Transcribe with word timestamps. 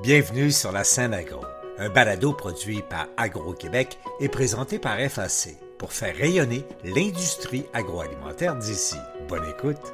Bienvenue 0.00 0.52
sur 0.52 0.70
la 0.70 0.84
scène 0.84 1.12
agro, 1.12 1.40
un 1.76 1.88
balado 1.88 2.32
produit 2.32 2.82
par 2.88 3.08
Agro-Québec 3.16 3.98
et 4.20 4.28
présenté 4.28 4.78
par 4.78 4.96
FAC 4.96 5.56
pour 5.76 5.92
faire 5.92 6.14
rayonner 6.16 6.62
l'industrie 6.84 7.64
agroalimentaire 7.72 8.54
d'ici. 8.54 8.94
Bonne 9.28 9.42
écoute. 9.50 9.92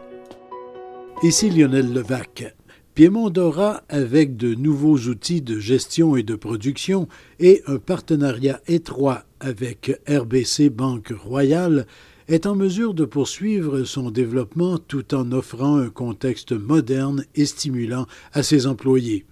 Ici 1.23 1.49
Lionel 1.49 1.91
Levac. 1.95 2.55
Piémont 2.95 3.31
Dora, 3.31 3.83
avec 3.89 4.37
de 4.37 4.55
nouveaux 4.55 4.99
outils 4.99 5.41
de 5.41 5.59
gestion 5.59 6.17
et 6.17 6.23
de 6.23 6.35
production 6.35 7.09
et 7.41 7.63
un 7.67 7.79
partenariat 7.79 8.61
étroit 8.67 9.25
avec 9.41 9.99
RBC 10.07 10.69
Banque 10.69 11.15
Royale, 11.19 11.87
est 12.29 12.45
en 12.45 12.55
mesure 12.55 12.93
de 12.93 13.07
poursuivre 13.07 13.85
son 13.85 14.11
développement 14.11 14.77
tout 14.77 15.15
en 15.15 15.33
offrant 15.33 15.79
un 15.79 15.89
contexte 15.89 16.53
moderne 16.53 17.25
et 17.35 17.47
stimulant 17.47 18.07
à 18.35 18.43
ses 18.43 18.67
employés. 18.67 19.25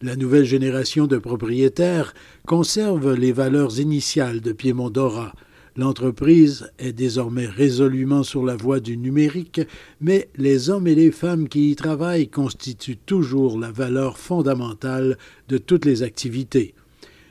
La 0.00 0.16
nouvelle 0.16 0.44
génération 0.44 1.06
de 1.06 1.18
propriétaires 1.18 2.14
conserve 2.46 3.14
les 3.14 3.32
valeurs 3.32 3.80
initiales 3.80 4.40
de 4.40 4.52
Piémont 4.52 4.90
Dora, 4.90 5.32
L'entreprise 5.78 6.72
est 6.80 6.92
désormais 6.92 7.46
résolument 7.46 8.24
sur 8.24 8.44
la 8.44 8.56
voie 8.56 8.80
du 8.80 8.96
numérique, 8.96 9.60
mais 10.00 10.28
les 10.36 10.70
hommes 10.70 10.88
et 10.88 10.96
les 10.96 11.12
femmes 11.12 11.48
qui 11.48 11.70
y 11.70 11.76
travaillent 11.76 12.28
constituent 12.28 12.96
toujours 12.96 13.60
la 13.60 13.70
valeur 13.70 14.18
fondamentale 14.18 15.18
de 15.48 15.56
toutes 15.56 15.84
les 15.84 16.02
activités. 16.02 16.74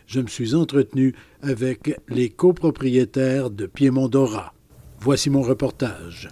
Je 0.05 0.22
me 0.22 0.27
suis 0.27 0.55
entretenu 0.55 1.13
avec 1.41 1.99
les 2.08 2.30
copropriétaires 2.30 3.49
de 3.49 3.66
Piémont 3.66 4.08
Dora. 4.08 4.53
Voici 5.02 5.30
mon 5.30 5.41
reportage. 5.41 6.30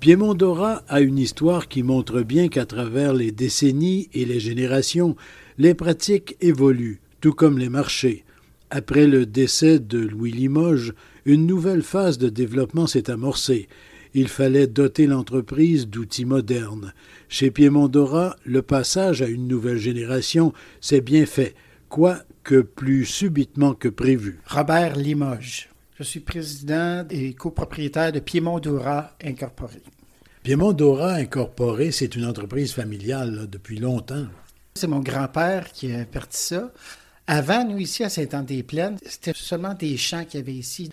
Piémont 0.00 0.32
Dora 0.32 0.82
a 0.88 1.02
une 1.02 1.18
histoire 1.18 1.68
qui 1.68 1.82
montre 1.82 2.22
bien 2.22 2.48
qu'à 2.48 2.64
travers 2.64 3.12
les 3.12 3.32
décennies 3.32 4.08
et 4.14 4.24
les 4.24 4.40
générations, 4.40 5.14
les 5.58 5.74
pratiques 5.74 6.38
évoluent, 6.40 7.00
tout 7.20 7.34
comme 7.34 7.58
les 7.58 7.68
marchés. 7.68 8.24
Après 8.70 9.06
le 9.06 9.26
décès 9.26 9.78
de 9.78 9.98
Louis 9.98 10.32
Limoges, 10.32 10.94
une 11.26 11.46
nouvelle 11.46 11.82
phase 11.82 12.16
de 12.16 12.30
développement 12.30 12.86
s'est 12.86 13.10
amorcée. 13.10 13.68
Il 14.14 14.28
fallait 14.28 14.66
doter 14.66 15.06
l'entreprise 15.06 15.86
d'outils 15.86 16.24
modernes. 16.24 16.94
Chez 17.28 17.50
Piémont 17.50 17.88
Dora, 17.88 18.36
le 18.46 18.62
passage 18.62 19.20
à 19.20 19.28
une 19.28 19.48
nouvelle 19.48 19.76
génération 19.76 20.54
s'est 20.80 21.02
bien 21.02 21.26
fait, 21.26 21.54
quoique 21.90 22.62
plus 22.62 23.04
subitement 23.04 23.74
que 23.74 23.88
prévu. 23.88 24.38
Robert 24.46 24.96
Limoges. 24.96 25.68
Je 26.00 26.04
suis 26.06 26.20
président 26.20 27.04
et 27.10 27.34
copropriétaire 27.34 28.10
de 28.10 28.20
Piémont 28.20 28.58
Dora 28.58 29.10
Incorporé. 29.22 29.82
Piémont 30.42 30.72
Dora 30.72 31.16
Incorporé, 31.16 31.92
c'est 31.92 32.16
une 32.16 32.24
entreprise 32.24 32.72
familiale 32.72 33.46
depuis 33.50 33.78
longtemps. 33.78 34.24
C'est 34.76 34.86
mon 34.86 35.00
grand-père 35.00 35.70
qui 35.72 35.92
a 35.92 36.06
parti 36.06 36.40
ça. 36.40 36.72
Avant, 37.26 37.66
nous, 37.66 37.76
ici, 37.76 38.02
à 38.02 38.08
Saint-Anne-des-Plaines, 38.08 38.96
c'était 39.04 39.34
seulement 39.34 39.74
des 39.74 39.98
champs 39.98 40.24
qu'il 40.24 40.40
y 40.40 40.42
avait 40.42 40.54
ici. 40.54 40.90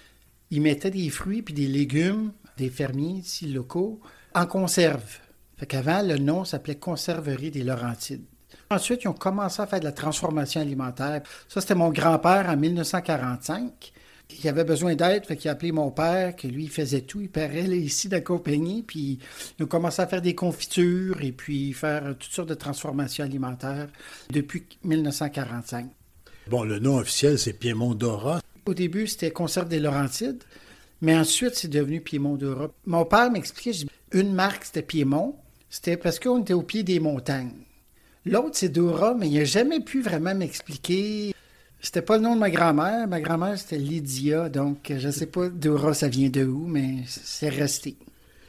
Ils 0.52 0.62
mettaient 0.62 0.92
des 0.92 1.10
fruits 1.10 1.42
puis 1.42 1.54
des 1.54 1.68
légumes 1.68 2.34
des 2.58 2.70
fermiers 2.70 3.20
ici 3.20 3.48
locaux 3.48 4.02
en 4.36 4.46
conserve. 4.46 5.20
Fait 5.56 5.68
qu'avant, 5.68 6.02
le 6.02 6.18
nom 6.18 6.44
s'appelait 6.44 6.76
Conserverie 6.76 7.52
des 7.52 7.64
Laurentides. 7.64 8.26
Ensuite, 8.70 9.06
ils 9.06 9.08
ont 9.08 9.14
commencé 9.14 9.62
à 9.62 9.68
faire 9.68 9.80
de 9.80 9.86
la 9.86 9.94
transformation 9.94 10.60
alimentaire. 10.60 11.22
Ça, 11.48 11.62
c'était 11.62 11.76
mon 11.76 11.92
grand-père 11.92 12.50
en 12.50 12.58
1945. 12.58 13.94
Il 14.30 14.48
avait 14.50 14.64
besoin 14.64 14.96
d'aide, 14.96 15.26
fait 15.26 15.38
qu'il 15.38 15.50
a 15.50 15.54
appelé 15.54 15.72
mon 15.72 15.90
père, 15.90 16.36
que 16.36 16.48
lui, 16.48 16.66
il 16.66 16.70
faisait 16.70 17.02
tout. 17.02 17.22
Il 17.22 17.30
paraît 17.30 17.64
ici 17.64 18.10
d'accompagner, 18.10 18.84
puis 18.86 19.20
ont 19.62 19.66
commencé 19.66 20.02
à 20.02 20.08
faire 20.08 20.22
des 20.22 20.36
confitures 20.36 21.22
et 21.22 21.32
puis 21.32 21.74
faire 21.74 22.16
toutes 22.20 22.32
sortes 22.32 22.50
de 22.50 22.54
transformations 22.54 23.24
alimentaires 23.24 23.88
depuis 24.30 24.66
1945. 24.84 25.88
Bon, 26.50 26.64
le 26.64 26.80
nom 26.80 26.98
officiel, 26.98 27.40
c'est 27.40 27.54
Piémont 27.54 27.94
Dora. 27.94 28.42
Au 28.66 28.74
début, 28.74 29.08
c'était 29.08 29.32
Conserve 29.32 29.70
des 29.70 29.80
Laurentides, 29.80 30.44
mais 31.02 31.16
ensuite, 31.16 31.56
c'est 31.56 31.68
devenu 31.68 32.02
Piémont 32.02 32.36
Dora. 32.36 32.70
Mon 32.86 33.06
père 33.06 33.32
m'expliquait, 33.32 33.86
une 34.12 34.34
marque, 34.34 34.66
c'était 34.66 34.82
Piémont, 34.82 35.36
c'était 35.70 35.98
parce 35.98 36.20
qu'on 36.20 36.42
était 36.42 36.54
au 36.54 36.64
pied 36.64 36.84
des 36.84 37.00
montagnes. 37.00 37.54
L'autre, 38.26 38.52
c'est 38.54 38.70
Dora, 38.70 39.14
mais 39.14 39.30
il 39.30 39.38
n'a 39.38 39.46
jamais 39.46 39.80
pu 39.80 40.02
vraiment 40.02 40.36
m'expliquer. 40.36 41.34
C'était 41.80 42.02
pas 42.02 42.18
le 42.18 42.24
nom 42.24 42.36
de 42.36 42.40
ma 42.40 42.50
grand-mère. 42.50 43.08
Ma 43.08 43.22
grand-mère, 43.22 43.58
c'était 43.58 43.78
Lydia, 43.78 44.50
donc 44.50 44.92
je 44.96 45.08
ne 45.08 45.12
sais 45.12 45.28
pas 45.28 45.50
Dora, 45.50 45.94
ça 45.94 46.08
vient 46.08 46.30
de 46.30 46.44
où, 46.44 46.66
mais 46.68 47.04
c'est 47.06 47.50
resté. 47.50 47.96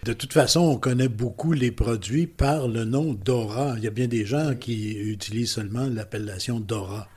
De 0.05 0.13
toute 0.13 0.33
façon, 0.33 0.61
on 0.61 0.77
connaît 0.77 1.09
beaucoup 1.09 1.53
les 1.53 1.73
produits 1.73 2.27
par 2.27 2.69
le 2.69 2.85
nom 2.85 3.13
Dora. 3.13 3.75
Il 3.77 3.85
y 3.85 3.87
a 3.87 3.91
bien 3.91 4.07
des 4.07 4.25
gens 4.25 4.55
qui 4.55 4.97
utilisent 4.97 5.53
seulement 5.53 5.87
l'appellation 5.87 6.61
Dora. 6.61 7.09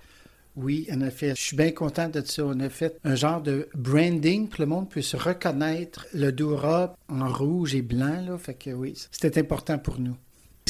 Oui, 0.56 0.88
en 0.92 1.02
effet. 1.02 1.30
Je 1.36 1.42
suis 1.42 1.56
bien 1.56 1.72
content 1.72 2.10
de 2.10 2.22
ça. 2.26 2.44
On 2.46 2.60
a 2.60 2.70
fait 2.70 2.98
un 3.04 3.16
genre 3.16 3.42
de 3.42 3.70
branding 3.76 4.48
pour 4.48 4.58
que 4.58 4.64
le 4.64 4.68
monde 4.68 4.90
puisse 4.90 5.16
reconnaître 5.16 6.08
le 6.14 6.32
Dora 6.32 6.96
en 7.08 7.32
rouge 7.32 7.76
et 7.76 7.82
blanc. 7.82 8.22
Là. 8.28 8.38
Fait 8.38 8.56
que 8.56 8.72
oui, 8.72 8.94
c'était 9.12 9.40
important 9.40 9.78
pour 9.78 10.00
nous. 10.00 10.18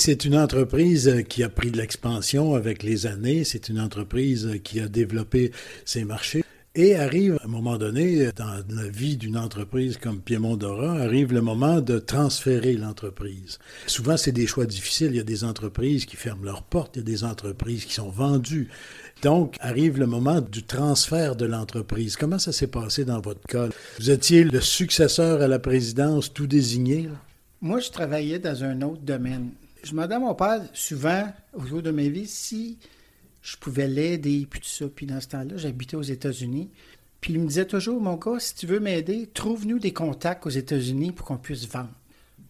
C'est 0.04 0.26
une 0.26 0.36
entreprise 0.36 1.24
qui 1.30 1.44
a 1.44 1.50
pris 1.50 1.70
de 1.70 1.78
l'expansion 1.78 2.56
avec 2.56 2.82
les 2.82 3.06
années. 3.06 3.44
C'est 3.44 3.70
une 3.70 3.80
entreprise 3.80 4.50
qui 4.64 4.80
a 4.80 4.88
développé 4.88 5.52
ses 5.86 6.06
marchés. 6.06 6.44
Et 6.74 6.96
arrive 6.96 7.38
à 7.40 7.46
un 7.46 7.48
moment 7.48 7.78
donné, 7.78 8.32
dans 8.36 8.64
la 8.70 8.88
vie 8.90 9.16
d'une 9.16 9.38
entreprise 9.38 9.98
comme 9.98 10.20
Piémont 10.20 10.58
Dora, 10.58 10.94
arrive 10.94 11.34
le 11.34 11.42
moment 11.42 11.82
de 11.82 12.00
transférer 12.00 12.74
l'entreprise. 12.74 13.60
Souvent, 13.86 14.18
c'est 14.18 14.32
des 14.32 14.48
choix 14.48 14.66
difficiles. 14.66 15.12
Il 15.12 15.18
y 15.18 15.20
a 15.20 15.24
des 15.24 15.44
entreprises 15.44 16.08
qui 16.08 16.16
ferment 16.16 16.46
leurs 16.46 16.64
portes, 16.64 16.96
il 16.96 17.02
y 17.02 17.04
a 17.04 17.06
des 17.06 17.24
entreprises 17.24 17.86
qui 17.86 17.94
sont 17.94 18.10
vendues. 18.10 18.70
Donc, 19.22 19.56
arrive 19.60 20.00
le 20.00 20.08
moment 20.08 20.42
du 20.42 20.64
transfert 20.64 21.36
de 21.36 21.46
l'entreprise. 21.46 22.16
Comment 22.16 22.40
ça 22.40 22.52
s'est 22.52 22.66
passé 22.66 23.06
dans 23.06 23.22
votre 23.22 23.46
cas? 23.48 23.70
Vous 24.00 24.10
étiez 24.10 24.46
le 24.46 24.62
successeur 24.62 25.44
à 25.44 25.48
la 25.48 25.60
présidence 25.60 26.34
tout 26.34 26.48
désigné? 26.48 27.08
Moi, 27.62 27.80
je 27.82 27.92
travaillais 27.92 28.40
dans 28.40 28.64
un 28.64 28.82
autre 28.82 29.04
domaine. 29.04 29.52
Je 29.84 29.92
demandais 29.92 30.16
à 30.16 30.19
mon 30.19 30.36
père 30.36 30.62
souvent, 30.74 31.31
au 31.53 31.62
cours 31.62 31.81
de 31.81 31.92
ma 31.92 32.03
vie, 32.03 32.28
si 32.28 32.78
je 33.42 33.58
pouvais 33.58 33.88
l'aider, 33.88 34.47
puis 34.50 34.59
tout 34.59 34.68
ça. 34.68 34.86
Puis 34.88 35.06
dans 35.06 35.19
ce 35.19 35.28
temps-là, 35.30 35.58
j'habitais 35.58 35.96
aux 35.96 36.02
États-Unis. 36.02 36.69
Puis 37.19 37.34
il 37.34 37.40
me 37.40 37.47
disait 37.47 37.66
toujours, 37.66 38.00
mon 38.02 38.16
gars, 38.16 38.40
si 38.40 38.56
tu 38.56 38.68
veux 38.68 38.80
m'aider, 38.80 39.28
trouve-nous 39.34 39.80
des 39.80 39.94
contacts 39.94 40.46
aux 40.46 40.52
États-Unis 40.52 41.12
pour 41.12 41.25
qu'on 41.25 41.38
puisse 41.38 41.68
vendre. 41.68 41.91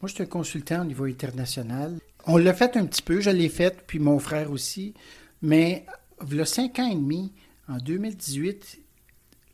Moi, 0.02 0.08
je 0.08 0.16
suis 0.16 0.24
un 0.24 0.28
consultant 0.28 0.82
au 0.82 0.86
niveau 0.86 1.06
international. 1.06 1.98
On 2.26 2.38
l'a 2.38 2.54
fait 2.54 2.76
un 2.76 2.86
petit 2.86 3.02
peu, 3.02 3.22
je 3.22 3.30
l'ai 3.30 3.50
fait, 3.50 3.84
puis 3.86 4.00
mon 4.00 4.20
frère 4.20 4.52
aussi. 4.52 4.94
Mais 5.42 5.86
il 6.30 6.36
y 6.36 6.42
a 6.42 6.46
cinq 6.46 6.80
ans 6.80 6.90
et 6.90 6.96
demi, 6.96 7.32
en 7.68 7.78
2018, 7.78 8.80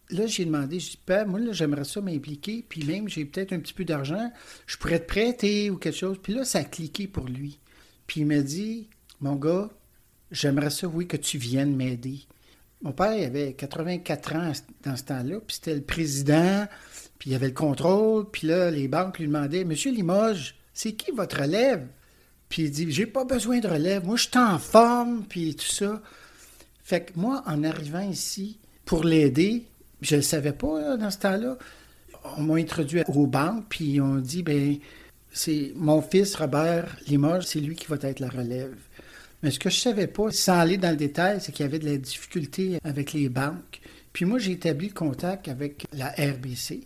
là, 0.10 0.28
j'ai 0.28 0.46
demandé, 0.46 0.80
je 0.80 0.92
dis, 0.92 1.00
Père, 1.06 1.28
moi, 1.28 1.40
j'aimerais 1.52 1.84
ça 1.84 2.02
m'impliquer, 2.02 2.66
puis 2.68 2.84
même, 2.84 3.08
j'ai 3.10 3.26
peut-être 3.26 3.54
un 3.54 3.60
petit 3.60 3.74
peu 3.74 3.86
d'argent, 3.86 4.32
je 4.66 4.78
pourrais 4.78 5.00
te 5.00 5.08
prêter 5.08 5.70
ou 5.70 5.78
quelque 5.78 5.98
chose. 5.98 6.18
Puis 6.22 6.34
là, 6.34 6.46
ça 6.46 6.60
a 6.60 6.64
cliqué 6.64 7.08
pour 7.08 7.26
lui. 7.26 7.60
Puis 8.06 8.22
il 8.22 8.28
m'a 8.28 8.40
dit, 8.40 8.90
mon 9.20 9.36
gars, 9.36 9.70
j'aimerais 10.32 10.70
ça, 10.70 10.88
oui, 10.88 11.08
que 11.08 11.18
tu 11.18 11.38
viennes 11.38 11.76
m'aider. 11.76 12.22
Mon 12.82 12.92
père 12.92 13.14
il 13.14 13.24
avait 13.24 13.54
84 13.54 14.36
ans 14.36 14.52
dans 14.84 14.96
ce 14.96 15.04
temps-là, 15.04 15.40
puis 15.40 15.56
c'était 15.56 15.76
le 15.76 15.82
président, 15.82 16.68
puis 17.18 17.32
il 17.32 17.36
avait 17.36 17.48
le 17.48 17.54
contrôle, 17.54 18.30
puis 18.30 18.48
là, 18.48 18.70
les 18.70 18.88
banques 18.88 19.18
lui 19.18 19.26
demandaient 19.26 19.64
Monsieur 19.64 19.92
Limoges, 19.92 20.56
c'est 20.74 20.94
qui 20.94 21.12
votre 21.12 21.42
relève? 21.42 21.88
Puis 22.50 22.64
il 22.64 22.72
dit 22.72 22.92
J'ai 22.92 23.08
pas 23.08 23.26
besoin 23.26 23.60
de 23.60 23.68
relève, 23.68 24.06
moi 24.06 24.16
je 24.16 24.30
suis 24.30 24.38
en 24.38 24.60
forme, 24.60 25.26
puis 25.28 25.56
tout 25.56 25.66
ça. 25.66 26.02
Fait 26.84 27.04
que 27.04 27.20
moi, 27.20 27.44
en 27.48 27.64
arrivant 27.64 28.08
ici, 28.08 28.60
pour 28.86 29.04
l'aider, 29.04 29.66
je 30.02 30.16
ne 30.16 30.20
le 30.20 30.24
savais 30.24 30.54
pas 30.54 30.98
dans 30.98 31.12
ce 31.12 31.20
temps-là, 31.20 31.58
on 32.38 32.44
m'a 32.44 32.56
introduit 32.56 33.02
aux 33.08 33.28
banques, 33.28 33.66
puis 33.70 34.02
on 34.02 34.16
dit 34.16 34.44
ben 34.44 34.78
c'est 35.32 35.72
mon 35.76 36.02
fils 36.02 36.36
Robert 36.36 36.98
Limoges, 37.08 37.46
c'est 37.46 37.60
lui 37.60 37.76
qui 37.76 37.88
va 37.88 37.98
être 38.02 38.20
la 38.20 38.30
relève. 38.30 38.76
Mais 39.44 39.52
ce 39.52 39.60
que 39.60 39.70
je 39.70 39.80
savais 39.80 40.08
pas, 40.08 40.32
sans 40.32 40.60
aller 40.60 40.78
dans 40.78 40.90
le 40.90 40.98
détail, 40.98 41.40
c'est 41.42 41.52
qu'il 41.52 41.64
y 41.64 41.70
avait 41.70 41.80
de 41.80 41.86
la 41.86 41.98
difficulté 41.98 42.80
avec 42.84 43.14
les 43.14 43.30
banques. 43.30 43.80
Puis 44.14 44.26
moi, 44.26 44.40
j'ai 44.40 44.54
établi 44.54 44.88
le 44.88 44.94
contact 44.94 45.48
avec 45.48 45.86
la 45.94 46.08
RBC, 46.08 46.82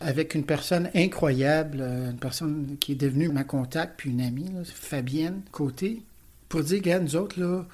avec 0.00 0.34
une 0.34 0.44
personne 0.44 0.90
incroyable, 0.94 1.78
euh, 1.80 2.10
une 2.10 2.18
personne 2.18 2.76
qui 2.80 2.92
est 2.92 2.96
devenue 2.96 3.28
ma 3.28 3.44
contact, 3.44 3.94
puis 3.98 4.10
une 4.10 4.20
amie, 4.20 4.50
Fabienne 4.64 5.42
Côté, 5.52 6.02
pour 6.48 6.62
dire, 6.62 6.78
regarde, 6.78 7.04
nous 7.04 7.16
autres, 7.16 7.38
là, 7.38 7.64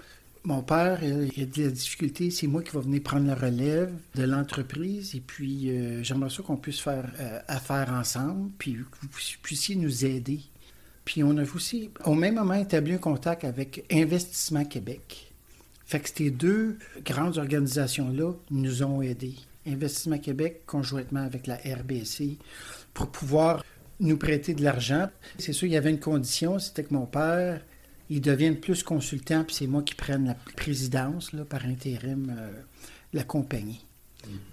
mon 0.44 0.62
père, 0.62 1.02
il 1.04 1.42
a 1.42 1.46
de 1.46 1.62
la 1.62 1.70
difficulté, 1.70 2.30
c'est 2.30 2.46
moi 2.46 2.62
qui 2.62 2.72
va 2.72 2.80
venir 2.80 3.02
prendre 3.02 3.26
la 3.26 3.34
relève 3.34 3.92
de 4.14 4.24
l'entreprise, 4.24 5.14
et 5.14 5.20
puis 5.20 5.70
euh, 5.70 6.02
j'aimerais 6.02 6.30
ça 6.30 6.42
qu'on 6.42 6.56
puisse 6.56 6.80
faire 6.80 7.12
euh, 7.20 7.38
affaire 7.46 7.92
ensemble, 7.92 8.50
puis 8.58 8.74
que 8.74 8.96
vous 9.02 9.08
puissiez 9.42 9.76
nous 9.76 10.04
aider. 10.04 10.40
Puis 11.04 11.22
on 11.22 11.36
a 11.36 11.42
aussi, 11.42 11.90
au 12.04 12.14
même 12.14 12.36
moment, 12.36 12.54
établi 12.54 12.94
un 12.94 12.98
contact 12.98 13.44
avec 13.44 13.84
Investissement 13.90 14.64
Québec. 14.64 15.32
Fait 15.84 16.00
que 16.00 16.08
ces 16.12 16.30
deux 16.30 16.78
grandes 17.04 17.38
organisations-là 17.38 18.32
nous 18.50 18.82
ont 18.82 19.02
aidés. 19.02 19.36
Investissement 19.66 20.18
Québec, 20.18 20.62
conjointement 20.66 21.20
avec 21.20 21.46
la 21.46 21.56
RBC, 21.56 22.38
pour 22.94 23.08
pouvoir 23.08 23.64
nous 24.00 24.16
prêter 24.16 24.54
de 24.54 24.64
l'argent. 24.64 25.08
C'est 25.38 25.52
sûr, 25.52 25.68
il 25.68 25.74
y 25.74 25.76
avait 25.76 25.90
une 25.90 26.00
condition, 26.00 26.58
c'était 26.58 26.82
que 26.82 26.94
mon 26.94 27.06
père 27.06 27.60
ils 28.10 28.20
deviennent 28.20 28.58
plus 28.58 28.82
consultants, 28.82 29.44
puis 29.44 29.54
c'est 29.54 29.66
moi 29.66 29.82
qui 29.82 29.94
prenne 29.94 30.26
la 30.26 30.34
présidence 30.56 31.32
là, 31.32 31.44
par 31.44 31.64
intérim 31.64 32.34
euh, 32.36 32.50
de 33.12 33.18
la 33.18 33.24
compagnie. 33.24 33.84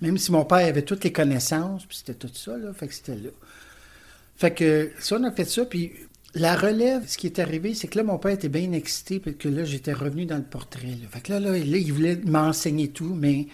Même 0.02 0.18
si 0.18 0.32
mon 0.32 0.46
père 0.46 0.68
avait 0.68 0.82
toutes 0.82 1.04
les 1.04 1.12
connaissances, 1.12 1.86
puis 1.86 1.98
c'était 1.98 2.16
tout 2.16 2.34
ça, 2.34 2.58
là, 2.58 2.74
fait 2.74 2.88
que 2.88 2.94
c'était 2.94 3.16
là. 3.16 3.30
Fait 4.36 4.54
que 4.54 4.92
ça, 5.00 5.18
on 5.20 5.24
a 5.24 5.32
fait 5.32 5.46
ça, 5.46 5.66
puis 5.66 5.92
la 6.34 6.56
relève, 6.56 7.08
ce 7.08 7.18
qui 7.18 7.28
est 7.28 7.40
arrivé, 7.40 7.74
c'est 7.74 7.88
que 7.88 7.98
là, 7.98 8.04
mon 8.04 8.18
père 8.18 8.32
était 8.32 8.50
bien 8.50 8.72
excité, 8.72 9.20
puis 9.20 9.36
que 9.36 9.50
là, 9.50 9.66
j'étais 9.66 9.94
revenu 9.94 10.26
dans 10.26 10.38
le 10.38 10.44
portrait. 10.44 10.88
Là. 10.88 11.08
Fait 11.12 11.22
que 11.22 11.34
là, 11.34 11.40
là, 11.40 11.58
il 11.58 11.94
voulait 11.94 12.16
m'enseigner 12.16 12.90
tout, 12.90 13.14
mais 13.14 13.48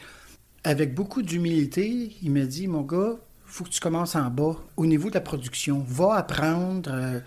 avec 0.63 0.93
beaucoup 0.93 1.21
d'humilité, 1.21 2.15
il 2.21 2.31
m'a 2.31 2.45
dit, 2.45 2.67
mon 2.67 2.81
gars, 2.81 3.17
faut 3.45 3.63
que 3.63 3.69
tu 3.69 3.79
commences 3.79 4.15
en 4.15 4.29
bas, 4.29 4.57
au 4.75 4.85
niveau 4.85 5.09
de 5.09 5.13
la 5.13 5.21
production. 5.21 5.83
Va 5.87 6.15
apprendre, 6.15 6.89
euh, 6.91 7.19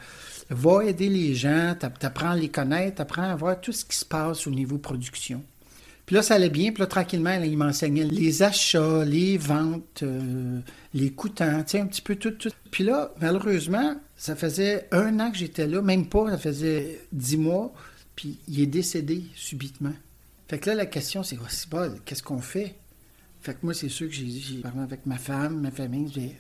va 0.50 0.84
aider 0.84 1.08
les 1.08 1.34
gens, 1.34 1.74
t'apprends 1.78 2.30
à 2.30 2.36
les 2.36 2.48
connaître, 2.48 2.96
t'apprends 2.96 3.30
à 3.30 3.36
voir 3.36 3.60
tout 3.60 3.72
ce 3.72 3.84
qui 3.84 3.96
se 3.96 4.04
passe 4.04 4.46
au 4.46 4.50
niveau 4.50 4.78
production. 4.78 5.42
Puis 6.08 6.14
là, 6.14 6.22
ça 6.22 6.36
allait 6.36 6.48
bien. 6.48 6.72
Puis 6.72 6.80
là, 6.80 6.86
tranquillement, 6.86 7.38
il 7.42 7.58
m'enseignait 7.58 8.04
les 8.04 8.42
achats, 8.42 9.04
les 9.04 9.36
ventes, 9.36 10.02
euh, 10.02 10.58
les 10.94 11.10
coûtants, 11.10 11.62
tu 11.64 11.72
sais, 11.72 11.80
un 11.80 11.86
petit 11.86 12.00
peu 12.00 12.16
tout, 12.16 12.30
tout. 12.30 12.48
Puis 12.70 12.82
là, 12.82 13.12
malheureusement, 13.20 13.94
ça 14.16 14.34
faisait 14.34 14.88
un 14.90 15.20
an 15.20 15.30
que 15.30 15.36
j'étais 15.36 15.66
là, 15.66 15.82
même 15.82 16.06
pas, 16.06 16.30
ça 16.30 16.38
faisait 16.38 16.98
dix 17.12 17.36
mois, 17.36 17.74
puis 18.16 18.38
il 18.48 18.58
est 18.62 18.66
décédé 18.66 19.24
subitement. 19.34 19.92
Fait 20.48 20.58
que 20.58 20.70
là, 20.70 20.76
la 20.76 20.86
question, 20.86 21.22
c'est, 21.22 21.36
oh, 21.36 21.76
qu'est-ce 22.06 22.22
qu'on 22.22 22.40
fait? 22.40 22.74
Fait 23.42 23.52
que 23.52 23.58
moi, 23.62 23.74
c'est 23.74 23.90
sûr 23.90 24.08
que 24.08 24.14
j'ai 24.14 24.62
parlé 24.62 24.80
avec 24.80 25.04
ma 25.04 25.18
femme, 25.18 25.60
ma 25.60 25.70
famille, 25.70 26.32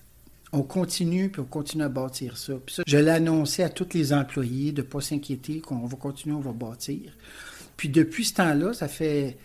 on 0.52 0.62
continue, 0.62 1.30
puis 1.30 1.40
on 1.40 1.44
continue 1.44 1.84
à 1.84 1.88
bâtir 1.88 2.36
ça. 2.36 2.54
Je 2.86 2.96
l'ai 2.96 3.10
annoncé 3.10 3.62
à 3.62 3.68
tous 3.68 3.94
les 3.94 4.12
employés 4.12 4.72
de 4.72 4.82
ne 4.82 4.86
pas 4.86 5.00
s'inquiéter, 5.00 5.60
qu'on 5.60 5.86
va 5.86 5.96
continuer, 5.96 6.34
on 6.34 6.40
va 6.40 6.52
bâtir. 6.52 7.12
Puis 7.76 7.88
depuis 7.88 8.24
ce 8.24 8.34
temps-là, 8.34 8.72
ça 8.72 8.88
fait 8.88 9.36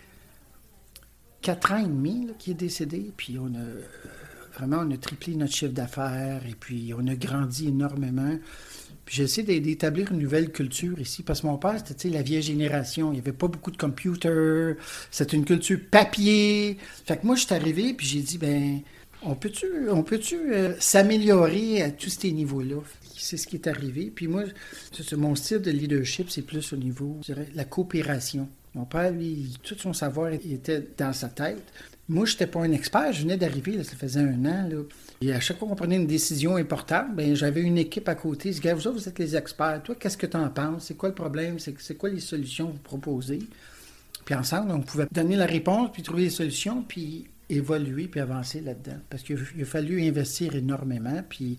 quatre 1.42 1.72
ans 1.72 1.78
et 1.78 1.88
demi 1.88 2.28
qu'il 2.38 2.52
est 2.52 2.56
décédé, 2.56 3.12
puis 3.16 3.38
on 3.38 3.54
a 3.54 4.58
vraiment 4.58 4.78
on 4.78 4.96
triplé 4.96 5.34
notre 5.34 5.52
chiffre 5.52 5.72
d'affaires 5.72 6.42
et 6.46 6.54
puis 6.58 6.92
on 6.96 7.06
a 7.06 7.14
grandi 7.14 7.68
énormément. 7.68 8.38
Puis 9.04 9.16
j'essaie 9.16 9.42
d'établir 9.42 10.12
une 10.12 10.20
nouvelle 10.20 10.50
culture 10.50 10.98
ici, 10.98 11.22
parce 11.22 11.42
que 11.42 11.46
mon 11.46 11.58
père, 11.58 11.76
c'était 11.84 12.08
la 12.08 12.22
vieille 12.22 12.42
génération. 12.42 13.10
Il 13.10 13.16
n'y 13.16 13.20
avait 13.20 13.32
pas 13.32 13.48
beaucoup 13.48 13.70
de 13.70 13.76
computers. 13.76 14.76
C'était 15.10 15.36
une 15.36 15.44
culture 15.44 15.78
papier. 15.90 16.78
Fait 17.04 17.18
que 17.18 17.26
moi, 17.26 17.36
je 17.36 17.44
suis 17.44 17.54
arrivé, 17.54 17.92
puis 17.92 18.06
j'ai 18.06 18.20
dit, 18.20 18.38
ben, 18.38 18.80
on 19.24 19.34
peut-tu 19.34 19.66
on 19.90 20.02
peut 20.02 20.20
euh, 20.32 20.74
s'améliorer 20.78 21.82
à 21.82 21.90
tous 21.90 22.10
ces 22.10 22.32
niveaux-là? 22.32 22.76
C'est 23.16 23.36
ce 23.36 23.46
qui 23.46 23.56
est 23.56 23.66
arrivé. 23.66 24.12
Puis 24.14 24.28
moi, 24.28 24.44
mon 25.16 25.34
style 25.34 25.60
de 25.60 25.70
leadership, 25.70 26.30
c'est 26.30 26.42
plus 26.42 26.72
au 26.72 26.76
niveau, 26.76 27.20
je 27.26 27.32
la 27.54 27.64
coopération. 27.64 28.48
Mon 28.74 28.84
père, 28.84 29.12
lui, 29.12 29.56
tout 29.62 29.76
son 29.78 29.92
savoir 29.92 30.32
était 30.32 30.84
dans 30.98 31.12
sa 31.12 31.28
tête. 31.28 31.62
Moi, 32.08 32.26
je 32.26 32.32
n'étais 32.32 32.48
pas 32.48 32.60
un 32.60 32.72
expert, 32.72 33.12
je 33.12 33.22
venais 33.22 33.36
d'arriver, 33.36 33.82
ça 33.82 33.96
faisait 33.96 34.20
un 34.20 34.44
an. 34.44 34.68
Et 35.22 35.32
à 35.32 35.40
chaque 35.40 35.58
fois 35.58 35.68
qu'on 35.68 35.76
prenait 35.76 35.96
une 35.96 36.06
décision 36.06 36.56
importante, 36.56 37.14
ben, 37.14 37.34
j'avais 37.34 37.62
une 37.62 37.78
équipe 37.78 38.08
à 38.08 38.14
côté. 38.14 38.52
Je 38.52 38.60
disais, 38.60 38.74
vous 38.74 38.92
vous 38.92 39.08
êtes 39.08 39.18
les 39.18 39.36
experts. 39.36 39.82
Toi, 39.84 39.94
qu'est-ce 39.94 40.18
que 40.18 40.26
tu 40.26 40.36
en 40.36 40.50
penses? 40.50 40.86
C'est 40.86 40.96
quoi 40.96 41.08
le 41.08 41.14
problème? 41.14 41.58
C'est 41.58 41.94
quoi 41.96 42.10
les 42.10 42.20
solutions 42.20 42.66
que 42.66 42.72
vous 42.72 42.78
proposez? 42.78 43.38
Puis 44.24 44.34
ensemble, 44.34 44.72
on 44.72 44.80
pouvait 44.80 45.06
donner 45.12 45.36
la 45.36 45.46
réponse, 45.46 45.90
puis 45.92 46.02
trouver 46.02 46.24
les 46.24 46.30
solutions, 46.30 46.82
puis 46.86 47.26
évoluer, 47.48 48.08
puis 48.08 48.20
avancer 48.20 48.60
là-dedans. 48.60 48.98
Parce 49.10 49.22
qu'il 49.22 49.36
a 49.36 49.64
fallu 49.64 50.06
investir 50.06 50.54
énormément, 50.54 51.22
puis 51.28 51.58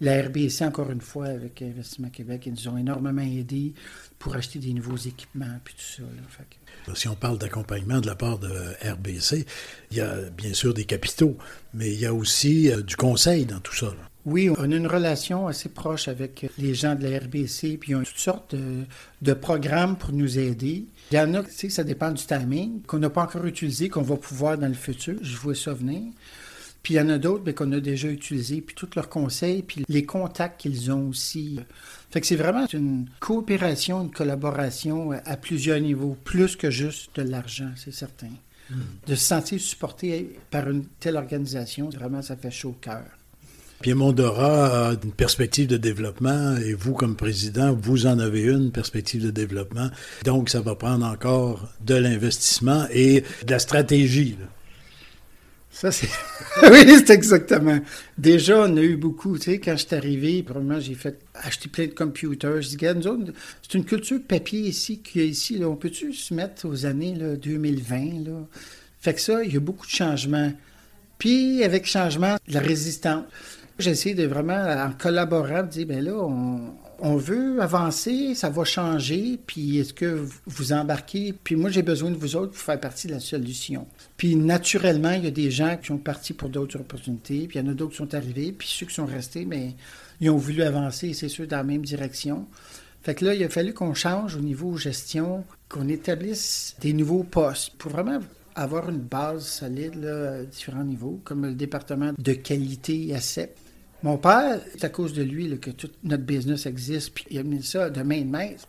la 0.00 0.22
RBC, 0.22 0.62
encore 0.62 0.90
une 0.90 1.00
fois, 1.00 1.26
avec 1.26 1.62
Investissement 1.62 2.10
Québec, 2.10 2.42
ils 2.46 2.52
nous 2.52 2.68
ont 2.68 2.76
énormément 2.76 3.22
aidés 3.22 3.72
pour 4.18 4.36
acheter 4.36 4.58
des 4.58 4.74
nouveaux 4.74 4.96
équipements, 4.96 5.58
puis 5.64 5.74
tout 5.74 6.02
ça. 6.02 6.94
Si 6.94 7.08
on 7.08 7.16
parle 7.16 7.38
d'accompagnement 7.38 8.00
de 8.00 8.06
la 8.06 8.14
part 8.14 8.38
de 8.38 8.48
RBC, 8.84 9.46
il 9.90 9.96
y 9.96 10.00
a 10.00 10.30
bien 10.30 10.52
sûr 10.52 10.74
des 10.74 10.84
capitaux, 10.84 11.36
mais 11.72 11.92
il 11.92 11.98
y 11.98 12.06
a 12.06 12.12
aussi 12.12 12.70
euh, 12.70 12.82
du 12.82 12.96
conseil 12.96 13.46
dans 13.46 13.60
tout 13.60 13.74
ça. 13.74 13.94
Oui, 14.26 14.50
on 14.50 14.72
a 14.72 14.74
une 14.74 14.88
relation 14.88 15.46
assez 15.46 15.68
proche 15.68 16.08
avec 16.08 16.50
les 16.58 16.74
gens 16.74 16.96
de 16.96 17.06
la 17.06 17.20
RBC, 17.20 17.78
puis 17.78 17.92
ils 17.92 17.94
ont 17.94 18.02
toutes 18.02 18.18
sortes 18.18 18.56
de, 19.22 19.32
programmes 19.34 19.96
pour 19.96 20.12
nous 20.12 20.40
aider. 20.40 20.84
Il 21.12 21.16
y 21.16 21.20
en 21.20 21.32
a, 21.34 21.44
tu 21.44 21.52
sais, 21.52 21.68
ça 21.70 21.84
dépend 21.84 22.10
du 22.10 22.26
timing, 22.26 22.82
qu'on 22.82 22.98
n'a 22.98 23.08
pas 23.08 23.22
encore 23.22 23.46
utilisé, 23.46 23.88
qu'on 23.88 24.02
va 24.02 24.16
pouvoir 24.16 24.58
dans 24.58 24.66
le 24.66 24.74
futur. 24.74 25.14
Je 25.22 25.36
vois 25.36 25.54
ça 25.54 25.72
venir. 25.72 26.02
Puis 26.82 26.94
il 26.94 26.96
y 26.96 27.00
en 27.00 27.08
a 27.08 27.18
d'autres 27.18 27.44
ben, 27.44 27.54
qu'on 27.54 27.70
a 27.70 27.78
déjà 27.78 28.08
utilisés, 28.08 28.60
puis 28.60 28.74
tous 28.74 28.90
leurs 28.96 29.08
conseils, 29.08 29.62
puis 29.62 29.84
les 29.88 30.04
contacts 30.04 30.60
qu'ils 30.60 30.90
ont 30.90 31.08
aussi. 31.08 31.60
Fait 32.10 32.20
que 32.20 32.26
c'est 32.26 32.36
vraiment 32.36 32.66
une 32.72 33.08
coopération, 33.20 34.02
une 34.02 34.10
collaboration 34.10 35.12
à 35.24 35.36
plusieurs 35.36 35.78
niveaux, 35.78 36.16
plus 36.24 36.56
que 36.56 36.68
juste 36.68 37.14
de 37.14 37.22
l'argent, 37.22 37.70
c'est 37.76 37.94
certain. 37.94 38.30
Hmm. 38.70 38.80
De 39.06 39.14
se 39.14 39.24
sentir 39.24 39.60
supporté 39.60 40.36
par 40.50 40.68
une 40.68 40.84
telle 40.98 41.16
organisation, 41.16 41.88
vraiment, 41.90 42.22
ça 42.22 42.36
fait 42.36 42.50
chaud 42.50 42.70
au 42.70 42.72
cœur. 42.80 43.04
Pierre 43.82 43.96
Mondora 43.96 44.88
a 44.88 44.92
une 44.92 45.12
perspective 45.12 45.66
de 45.66 45.76
développement 45.76 46.56
et 46.56 46.72
vous, 46.72 46.94
comme 46.94 47.14
président, 47.14 47.74
vous 47.74 48.06
en 48.06 48.18
avez 48.18 48.42
une 48.44 48.72
perspective 48.72 49.22
de 49.22 49.30
développement. 49.30 49.90
Donc, 50.24 50.48
ça 50.48 50.60
va 50.60 50.74
prendre 50.74 51.04
encore 51.04 51.68
de 51.84 51.94
l'investissement 51.94 52.86
et 52.90 53.22
de 53.44 53.50
la 53.50 53.58
stratégie. 53.58 54.36
Ça, 55.70 55.92
c'est. 55.92 56.08
oui, 56.70 56.86
c'est 56.86 57.10
exactement. 57.10 57.78
Déjà, 58.16 58.62
on 58.62 58.76
a 58.78 58.80
eu 58.80 58.96
beaucoup. 58.96 59.36
Tu 59.36 59.44
sais, 59.44 59.60
quand 59.60 59.76
je 59.76 59.86
suis 59.86 59.94
arrivé, 59.94 60.42
probablement, 60.42 60.80
j'ai 60.80 60.94
fait 60.94 61.18
acheter 61.34 61.68
plein 61.68 61.86
de 61.86 61.92
computers. 61.92 62.62
Je 62.62 62.68
dis, 62.68 62.78
c'est 62.80 63.74
une 63.74 63.84
culture 63.84 64.20
papier 64.26 64.60
ici 64.60 65.00
qu'il 65.00 65.20
y 65.20 65.24
a 65.24 65.28
ici. 65.28 65.58
Là. 65.58 65.68
On 65.68 65.76
peut-tu 65.76 66.14
se 66.14 66.32
mettre 66.32 66.66
aux 66.66 66.86
années 66.86 67.14
là, 67.14 67.36
2020? 67.36 68.24
Là? 68.26 68.46
Fait 69.00 69.12
que 69.12 69.20
ça, 69.20 69.44
il 69.44 69.52
y 69.52 69.56
a 69.58 69.60
beaucoup 69.60 69.84
de 69.84 69.90
changements. 69.90 70.50
Puis, 71.18 71.62
avec 71.62 71.86
changement, 71.86 72.36
la 72.48 72.60
résistance. 72.60 73.24
J'ai 73.78 73.90
essayé 73.90 74.14
de 74.14 74.26
vraiment, 74.26 74.54
en 74.54 74.92
collaborant, 74.92 75.62
de 75.62 75.68
dire, 75.68 75.86
ben 75.86 76.02
là, 76.02 76.14
on, 76.14 76.72
on 76.98 77.16
veut 77.16 77.60
avancer, 77.60 78.34
ça 78.34 78.48
va 78.48 78.64
changer, 78.64 79.38
puis 79.46 79.78
est-ce 79.78 79.92
que 79.92 80.26
vous 80.46 80.72
embarquez? 80.72 81.32
Puis 81.32 81.56
moi, 81.56 81.70
j'ai 81.70 81.82
besoin 81.82 82.10
de 82.10 82.16
vous 82.16 82.36
autres 82.36 82.52
pour 82.52 82.60
faire 82.60 82.80
partie 82.80 83.06
de 83.06 83.12
la 83.12 83.20
solution. 83.20 83.86
Puis 84.16 84.36
naturellement, 84.36 85.12
il 85.12 85.24
y 85.24 85.26
a 85.26 85.30
des 85.30 85.50
gens 85.50 85.76
qui 85.76 85.88
sont 85.88 85.98
partis 85.98 86.32
pour 86.32 86.48
d'autres 86.48 86.80
opportunités, 86.80 87.46
puis 87.46 87.58
il 87.58 87.64
y 87.64 87.68
en 87.68 87.70
a 87.70 87.74
d'autres 87.74 87.92
qui 87.92 87.98
sont 87.98 88.14
arrivés, 88.14 88.52
puis 88.52 88.68
ceux 88.68 88.86
qui 88.86 88.94
sont 88.94 89.06
restés, 89.06 89.44
mais 89.44 89.74
ils 90.20 90.30
ont 90.30 90.36
voulu 90.36 90.62
avancer, 90.62 91.12
c'est 91.12 91.28
sûr, 91.28 91.46
dans 91.46 91.58
la 91.58 91.64
même 91.64 91.84
direction. 91.84 92.46
Fait 93.02 93.14
que 93.14 93.24
là, 93.24 93.34
il 93.34 93.44
a 93.44 93.48
fallu 93.48 93.72
qu'on 93.72 93.94
change 93.94 94.36
au 94.36 94.40
niveau 94.40 94.76
gestion, 94.76 95.44
qu'on 95.68 95.88
établisse 95.88 96.76
des 96.80 96.92
nouveaux 96.92 97.24
postes 97.24 97.72
pour 97.76 97.92
vraiment 97.92 98.20
avoir 98.54 98.88
une 98.88 98.98
base 99.00 99.46
solide 99.46 100.02
à 100.04 100.44
différents 100.44 100.84
niveaux, 100.84 101.20
comme 101.24 101.44
le 101.44 101.54
département 101.54 102.12
de 102.16 102.32
qualité 102.32 103.14
accepte 103.14 103.58
mon 104.06 104.18
père, 104.18 104.60
c'est 104.70 104.84
à 104.84 104.88
cause 104.88 105.12
de 105.14 105.22
lui 105.24 105.58
que 105.58 105.70
tout 105.70 105.90
notre 106.04 106.22
business 106.22 106.66
existe, 106.66 107.12
puis 107.12 107.24
il 107.28 107.38
a 107.38 107.42
mis 107.42 107.60
ça 107.64 107.90
de 107.90 108.02
main 108.02 108.20
de 108.20 108.30
maître. 108.30 108.64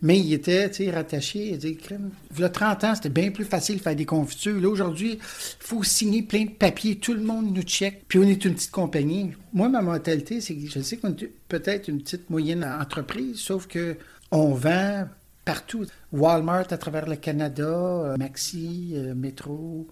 Mais 0.00 0.18
il 0.18 0.32
était, 0.32 0.70
rattaché. 0.90 1.50
Il 1.50 1.58
dit, 1.58 1.76
il 1.78 2.40
y 2.40 2.42
a 2.42 2.48
30 2.48 2.84
ans, 2.84 2.94
c'était 2.94 3.10
bien 3.10 3.30
plus 3.30 3.44
facile 3.44 3.76
de 3.76 3.82
faire 3.82 3.94
des 3.94 4.06
confitures. 4.06 4.58
Là, 4.58 4.68
aujourd'hui, 4.70 5.18
il 5.20 5.20
faut 5.20 5.82
signer 5.82 6.22
plein 6.22 6.46
de 6.46 6.52
papiers, 6.52 6.96
tout 6.96 7.12
le 7.12 7.20
monde 7.20 7.54
nous 7.54 7.62
check, 7.62 8.04
puis 8.08 8.18
on 8.18 8.22
est 8.22 8.42
une 8.46 8.54
petite 8.54 8.70
compagnie. 8.70 9.32
Moi, 9.52 9.68
ma 9.68 9.82
mentalité, 9.82 10.40
c'est 10.40 10.54
que 10.54 10.66
je 10.66 10.80
sais 10.80 10.96
qu'on 10.96 11.10
est 11.10 11.30
peut-être 11.50 11.88
une 11.88 12.00
petite 12.00 12.30
moyenne 12.30 12.64
entreprise, 12.64 13.40
sauf 13.40 13.66
que 13.66 13.94
on 14.30 14.54
vend 14.54 15.06
partout. 15.44 15.84
Walmart 16.12 16.72
à 16.72 16.78
travers 16.78 17.06
le 17.06 17.16
Canada, 17.16 17.62
euh, 17.66 18.16
Maxi, 18.16 18.92
euh, 18.94 19.14
Metro, 19.14 19.86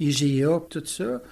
IGA, 0.00 0.62
tout 0.68 0.84
ça. 0.84 1.22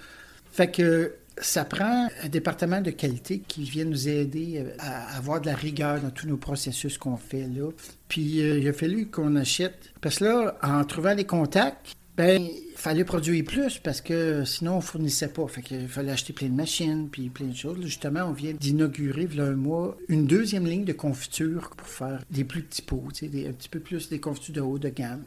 Fait 0.52 0.70
que 0.70 1.14
ça 1.40 1.64
prend 1.64 2.09
un 2.23 2.28
département 2.28 2.80
de 2.80 2.90
qualité 2.90 3.40
qui 3.47 3.62
vient 3.62 3.85
nous 3.85 4.09
aider 4.09 4.59
euh, 4.59 4.71
à 4.78 5.16
avoir 5.16 5.40
de 5.40 5.47
la 5.47 5.54
rigueur 5.54 6.00
dans 6.00 6.11
tous 6.11 6.26
nos 6.26 6.37
processus 6.37 6.99
qu'on 6.99 7.16
fait 7.16 7.47
là. 7.47 7.71
Puis 8.09 8.40
euh, 8.40 8.59
il 8.59 8.68
a 8.68 8.73
fallu 8.73 9.07
qu'on 9.07 9.37
achète. 9.37 9.92
Parce 10.00 10.18
que 10.18 10.25
là, 10.25 10.59
en 10.62 10.85
trouvant 10.85 11.14
les 11.14 11.25
contacts, 11.25 11.95
ben 12.16 12.42
il 12.42 12.76
fallait 12.76 13.04
produire 13.04 13.45
plus 13.45 13.78
parce 13.78 14.00
que 14.00 14.45
sinon 14.45 14.78
on 14.78 14.80
fournissait 14.80 15.28
pas. 15.28 15.47
Fait 15.47 15.62
qu'il 15.62 15.87
fallait 15.88 16.11
acheter 16.11 16.33
plein 16.33 16.49
de 16.49 16.54
machines 16.54 17.09
puis 17.09 17.28
plein 17.28 17.47
de 17.47 17.54
choses. 17.54 17.78
Justement, 17.80 18.25
on 18.25 18.33
vient 18.33 18.54
d'inaugurer 18.54 19.28
il 19.30 19.37
y 19.37 19.40
a 19.40 19.45
un 19.45 19.54
mois 19.54 19.97
une 20.09 20.26
deuxième 20.26 20.66
ligne 20.66 20.85
de 20.85 20.92
confiture 20.92 21.71
pour 21.76 21.87
faire 21.87 22.21
des 22.30 22.42
plus 22.42 22.62
petits 22.62 22.83
pots, 22.83 23.04
un 23.07 23.52
petit 23.52 23.68
peu 23.68 23.78
plus 23.78 24.09
des 24.09 24.18
confitures 24.18 24.54
de 24.54 24.61
haut 24.61 24.78
de 24.78 24.88
gamme. 24.88 25.23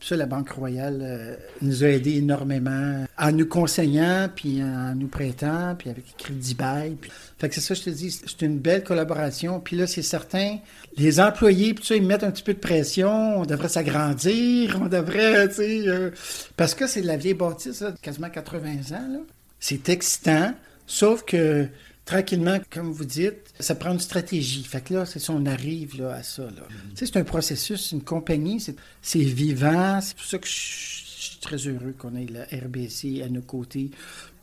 Ça, 0.00 0.16
la 0.16 0.26
Banque 0.26 0.50
Royale 0.50 1.00
euh, 1.02 1.36
nous 1.62 1.82
a 1.82 1.88
aidés 1.88 2.18
énormément 2.18 3.06
en 3.18 3.32
nous 3.32 3.46
conseillant, 3.46 4.28
puis 4.34 4.62
en 4.62 4.94
nous 4.94 5.06
prêtant, 5.06 5.74
puis 5.78 5.88
avec 5.88 6.04
Crédit 6.18 6.54
Bail. 6.54 6.96
Fait 7.38 7.48
que 7.48 7.54
c'est 7.54 7.62
ça, 7.62 7.72
je 7.72 7.82
te 7.82 7.90
dis, 7.90 8.10
c'est 8.10 8.42
une 8.42 8.58
belle 8.58 8.84
collaboration. 8.84 9.60
Puis 9.60 9.76
là, 9.76 9.86
c'est 9.86 10.02
certain, 10.02 10.58
les 10.98 11.20
employés, 11.20 11.72
puis 11.72 11.86
ça, 11.86 11.96
ils 11.96 12.06
mettent 12.06 12.24
un 12.24 12.30
petit 12.30 12.42
peu 12.42 12.52
de 12.52 12.58
pression, 12.58 13.38
on 13.38 13.46
devrait 13.46 13.68
s'agrandir, 13.68 14.78
on 14.82 14.88
devrait, 14.88 15.48
tu 15.48 15.54
sais, 15.54 15.88
euh, 15.88 16.10
parce 16.56 16.74
que 16.74 16.86
c'est 16.86 17.00
de 17.00 17.06
la 17.06 17.16
vieille 17.16 17.34
bâtisse, 17.34 17.82
quasiment 18.02 18.28
80 18.28 18.68
ans, 18.92 19.08
là. 19.10 19.18
C'est 19.58 19.88
excitant, 19.88 20.52
sauf 20.86 21.24
que 21.24 21.66
tranquillement, 22.04 22.58
comme 22.70 22.90
vous 22.92 23.04
dites, 23.04 23.52
ça 23.58 23.74
prend 23.74 23.92
une 23.92 24.00
stratégie. 24.00 24.64
Fait 24.64 24.82
que 24.82 24.94
là, 24.94 25.06
c'est 25.06 25.18
ça, 25.18 25.32
on 25.32 25.46
arrive 25.46 26.00
là, 26.00 26.14
à 26.14 26.22
ça. 26.22 26.42
Là. 26.42 26.66
Tu 26.68 26.96
sais, 26.96 27.06
c'est 27.06 27.16
un 27.18 27.24
processus, 27.24 27.92
une 27.92 28.02
compagnie, 28.02 28.64
c'est 29.02 29.18
vivant. 29.18 30.00
C'est 30.00 30.16
pour 30.16 30.26
ça 30.26 30.38
que 30.38 30.46
je 30.46 30.52
suis 30.52 31.38
très 31.40 31.56
heureux 31.56 31.94
qu'on 31.98 32.14
ait 32.16 32.26
la 32.26 32.44
RBC 32.44 33.22
à 33.22 33.28
nos 33.28 33.42
côtés, 33.42 33.90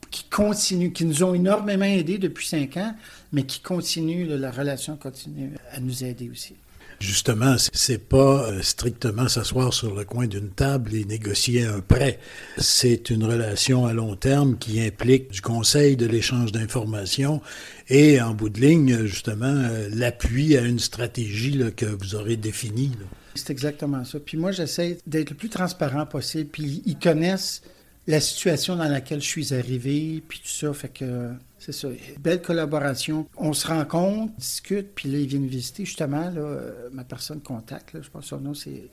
qui 0.10 0.24
continue, 0.26 0.92
qui 0.92 1.06
nous 1.06 1.24
ont 1.24 1.34
énormément 1.34 1.86
aidés 1.86 2.18
depuis 2.18 2.48
cinq 2.48 2.78
ans, 2.78 2.96
mais 3.32 3.44
qui 3.44 3.62
continue, 3.62 4.26
la 4.26 4.52
relation 4.52 4.98
continue 4.98 5.52
à 5.72 5.80
nous 5.80 6.04
aider 6.04 6.30
aussi. 6.30 6.56
Justement, 7.02 7.56
c'est 7.74 7.98
pas 7.98 8.46
euh, 8.46 8.62
strictement 8.62 9.28
s'asseoir 9.28 9.74
sur 9.74 9.96
le 9.96 10.06
coin 10.06 10.28
d'une 10.28 10.52
table 10.52 10.94
et 10.94 11.04
négocier 11.04 11.66
un 11.66 11.80
prêt. 11.80 12.20
C'est 12.60 13.10
une 13.10 13.24
relation 13.24 13.88
à 13.88 13.94
long 13.94 14.16
terme 14.16 14.56
qui 14.60 14.80
implique 14.80 15.32
du 15.32 15.42
conseil, 15.42 15.98
de 15.98 16.06
l'échange 16.06 16.52
d'informations 16.52 17.42
et, 17.90 18.22
en 18.22 18.36
bout 18.36 18.50
de 18.50 18.62
ligne, 18.62 19.06
justement, 19.06 19.48
euh, 19.48 19.90
l'appui 19.92 20.56
à 20.56 20.62
une 20.62 20.78
stratégie 20.78 21.60
que 21.76 21.88
vous 21.88 22.14
aurez 22.14 22.38
définie. 22.38 22.92
C'est 23.34 23.50
exactement 23.50 24.06
ça. 24.06 24.20
Puis 24.20 24.38
moi, 24.38 24.52
j'essaie 24.52 25.00
d'être 25.08 25.32
le 25.32 25.36
plus 25.36 25.50
transparent 25.50 26.06
possible. 26.06 26.52
Puis 26.52 26.84
ils 26.86 27.00
connaissent 27.00 27.64
la 28.06 28.20
situation 28.20 28.76
dans 28.76 28.88
laquelle 28.88 29.22
je 29.22 29.28
suis 29.28 29.56
arrivé, 29.56 30.22
puis 30.28 30.40
tout 30.40 30.50
ça. 30.50 30.72
Fait 30.74 30.90
que 30.90 31.32
c'est 31.62 31.74
ça. 31.74 31.90
Belle 32.20 32.42
collaboration. 32.42 33.28
On 33.38 33.54
se 33.54 33.68
rencontre, 33.68 34.34
discute, 34.38 34.96
puis 34.96 35.12
là, 35.12 35.20
ils 35.20 35.28
viennent 35.28 35.46
visiter 35.46 35.86
justement. 35.86 36.32
Là, 36.32 36.42
euh, 36.42 36.90
ma 36.92 37.04
personne 37.04 37.40
contact, 37.40 38.02
je 38.02 38.10
pense 38.10 38.24
que 38.24 38.30
son 38.30 38.40
nom, 38.40 38.54
c'est. 38.56 38.90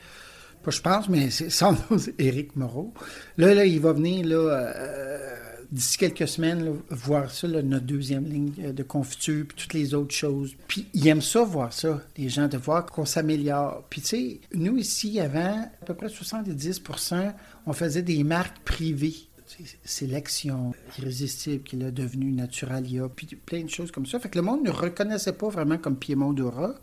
Pas 0.63 0.71
je 0.71 0.83
pense, 0.83 1.09
mais 1.09 1.31
c'est 1.31 1.63
nom, 1.63 1.99
c'est 1.99 2.21
Éric 2.21 2.57
Moreau. 2.57 2.93
Là, 3.39 3.55
là, 3.55 3.65
il 3.65 3.81
va 3.81 3.95
venir 3.95 4.27
là, 4.27 4.37
euh, 4.37 5.37
d'ici 5.73 5.97
quelques 5.97 6.29
semaines 6.29 6.77
voir 6.91 7.31
ça, 7.31 7.49
notre 7.49 7.87
deuxième 7.87 8.25
ligne 8.25 8.73
de 8.75 8.83
confiture, 8.83 9.47
puis 9.49 9.57
toutes 9.57 9.73
les 9.73 9.95
autres 9.95 10.15
choses. 10.15 10.55
Puis 10.67 10.89
il 10.93 11.09
aime 11.09 11.23
ça, 11.23 11.45
voir 11.45 11.73
ça, 11.73 12.03
les 12.19 12.29
gens, 12.29 12.49
de 12.49 12.59
voir 12.59 12.85
qu'on 12.85 13.07
s'améliore. 13.07 13.87
Puis 13.89 14.03
tu 14.03 14.09
sais, 14.09 14.41
nous 14.53 14.77
ici, 14.77 15.21
avant, 15.21 15.71
à 15.81 15.85
peu 15.87 15.95
près 15.95 16.09
70% 16.09 17.33
on 17.67 17.73
faisait 17.73 18.03
des 18.03 18.25
marques 18.25 18.59
privées. 18.65 19.28
Sélection 19.85 20.75
irrésistible 20.99 21.63
qui 21.65 21.77
est 21.77 21.91
devenu 21.91 22.33
Naturalia, 22.33 23.09
puis 23.09 23.27
plein 23.27 23.63
de 23.63 23.71
choses 23.71 23.91
comme 23.91 24.07
ça. 24.07 24.19
Fait 24.21 24.29
que 24.29 24.39
le 24.39 24.43
monde 24.43 24.63
ne 24.65 24.71
reconnaissait 24.71 25.33
pas 25.33 25.49
vraiment 25.49 25.79
comme 25.79 25.97
Piémont 25.97 26.33
Dora. 26.33 26.75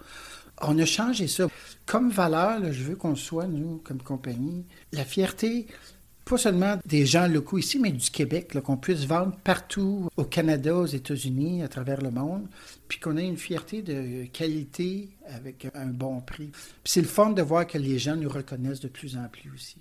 On 0.62 0.78
a 0.80 0.86
changé 0.86 1.28
ça. 1.28 1.48
Comme 1.86 2.10
valeur, 2.10 2.72
je 2.72 2.84
veux 2.84 2.96
qu'on 2.96 3.16
soit, 3.16 3.48
nous, 3.48 3.82
comme 3.84 4.02
compagnie, 4.02 4.66
la 4.94 5.04
fierté, 5.04 5.68
pas 6.26 6.38
seulement 6.38 6.78
des 6.86 7.06
gens 7.06 7.28
locaux 7.28 7.60
ici, 7.60 7.78
mais 7.80 7.92
du 7.92 8.10
Québec, 8.10 8.58
qu'on 8.64 8.78
puisse 8.78 9.06
vendre 9.06 9.38
partout 9.44 10.10
au 10.18 10.24
Canada, 10.24 10.76
aux 10.76 10.86
États-Unis, 10.86 11.62
à 11.62 11.68
travers 11.68 12.02
le 12.02 12.10
monde, 12.10 12.48
puis 12.88 13.00
qu'on 13.00 13.16
ait 13.18 13.28
une 13.28 13.38
fierté 13.38 13.84
de 13.84 14.26
qualité 14.26 15.10
avec 15.28 15.68
un 15.76 15.88
bon 15.88 16.22
prix. 16.22 16.48
Puis 16.48 16.94
c'est 16.94 17.02
le 17.02 17.08
fun 17.08 17.30
de 17.32 17.42
voir 17.42 17.68
que 17.68 17.78
les 17.78 18.00
gens 18.00 18.16
nous 18.16 18.30
reconnaissent 18.30 18.80
de 18.80 18.88
plus 18.88 19.18
en 19.18 19.28
plus 19.28 19.52
aussi. 19.54 19.78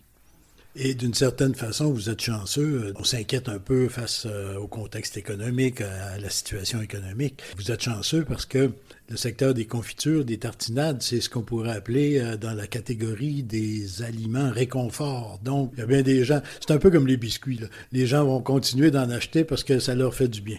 Et 0.77 0.95
d'une 0.95 1.15
certaine 1.15 1.55
façon, 1.55 1.93
vous 1.93 2.11
êtes 2.11 2.21
chanceux. 2.21 2.93
On 2.99 3.05
s'inquiète 3.05 3.49
un 3.49 3.61
peu 3.61 3.89
face 3.89 4.27
euh, 4.27 4.57
au 4.57 4.67
contexte 4.67 5.17
économique, 5.17 5.81
à 5.81 6.19
la 6.19 6.29
situation 6.31 6.83
économique. 6.83 7.41
Vous 7.57 7.71
êtes 7.71 7.83
chanceux 7.83 8.25
parce 8.25 8.45
que 8.45 8.73
le 9.09 9.17
secteur 9.17 9.55
des 9.55 9.67
confitures, 9.67 10.25
des 10.25 10.39
tartinades, 10.39 11.01
c'est 11.01 11.21
ce 11.21 11.31
qu'on 11.31 11.43
pourrait 11.43 11.71
appeler 11.77 12.19
euh, 12.19 12.37
dans 12.37 12.55
la 12.55 12.67
catégorie 12.67 13.45
des 13.45 14.03
aliments 14.03 14.51
réconfort. 14.51 15.39
Donc, 15.45 15.71
il 15.75 15.79
y 15.79 15.83
a 15.83 15.87
bien 15.87 16.03
des 16.03 16.25
gens, 16.25 16.43
c'est 16.59 16.75
un 16.75 16.79
peu 16.79 16.91
comme 16.91 17.07
les 17.07 17.19
biscuits. 17.19 17.61
Les 17.93 18.07
gens 18.07 18.25
vont 18.25 18.41
continuer 18.41 18.91
d'en 18.91 19.09
acheter 19.11 19.45
parce 19.45 19.63
que 19.63 19.79
ça 19.79 19.95
leur 19.95 20.13
fait 20.13 20.29
du 20.29 20.41
bien. 20.41 20.59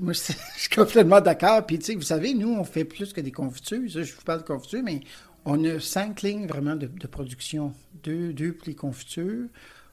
Moi, 0.00 0.12
je 0.12 0.32
suis 0.58 0.68
complètement 0.74 1.20
d'accord. 1.22 1.64
Puis, 1.64 1.78
tu 1.78 1.86
sais, 1.86 1.94
vous 1.94 2.02
savez, 2.02 2.34
nous, 2.34 2.52
on 2.52 2.64
fait 2.64 2.84
plus 2.84 3.12
que 3.12 3.20
des 3.22 3.32
confitures. 3.32 3.80
je 3.86 4.00
vous 4.00 4.22
parle 4.24 4.40
de 4.40 4.46
confitures, 4.46 4.82
mais 4.84 5.00
on 5.46 5.64
a 5.64 5.78
cinq 5.78 6.22
lignes 6.22 6.46
vraiment 6.46 6.74
de, 6.74 6.88
production. 7.06 7.72
Deux, 8.02 8.34
les 8.66 8.74
confitures. 8.74 9.46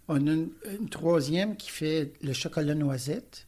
On 0.07 0.27
a 0.27 0.31
une, 0.31 0.49
troisième 0.89 1.55
qui 1.55 1.69
fait 1.69 2.11
le 2.23 2.33
chocolat 2.33 2.73
noisette. 2.73 3.45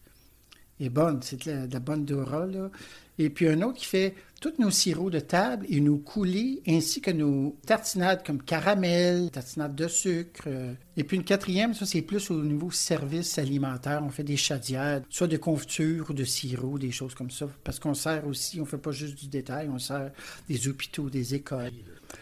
Et 0.79 0.89
bonne, 0.89 1.21
c'est 1.23 1.45
la, 1.45 1.79
bonne 1.79 2.05
Dora, 2.05 2.45
là. 2.45 2.69
Et 3.17 3.29
puis 3.29 3.47
un 3.47 3.61
autre 3.63 3.79
qui 3.79 3.85
fait 3.85 4.13
tous 4.45 4.61
nos 4.61 4.69
sirops 4.69 5.09
de 5.09 5.19
table 5.19 5.65
et 5.69 5.79
nos 5.79 5.97
coulis, 5.97 6.61
ainsi 6.67 7.01
que 7.01 7.09
nos 7.09 7.57
tartinades 7.65 8.23
comme 8.23 8.43
caramel, 8.43 9.31
tartinades 9.31 9.73
de 9.73 9.87
sucre. 9.87 10.47
Et 10.95 11.03
puis 11.03 11.17
une 11.17 11.23
quatrième, 11.23 11.73
ça 11.73 11.87
c'est 11.87 12.03
plus 12.03 12.29
au 12.29 12.43
niveau 12.43 12.69
service 12.69 13.39
alimentaire. 13.39 14.03
On 14.05 14.09
fait 14.09 14.23
des 14.23 14.37
chaudières, 14.37 15.01
soit 15.09 15.25
de 15.25 15.37
confiture 15.37 16.11
ou 16.11 16.13
de 16.13 16.23
sirop, 16.23 16.77
des 16.77 16.91
choses 16.91 17.15
comme 17.15 17.31
ça. 17.31 17.49
Parce 17.63 17.79
qu'on 17.79 17.95
sert 17.95 18.27
aussi, 18.27 18.61
on 18.61 18.65
fait 18.65 18.77
pas 18.77 18.91
juste 18.91 19.17
du 19.17 19.29
détail, 19.29 19.67
on 19.67 19.79
sert 19.79 20.11
des 20.47 20.67
hôpitaux, 20.67 21.09
des 21.09 21.33
écoles. 21.33 21.71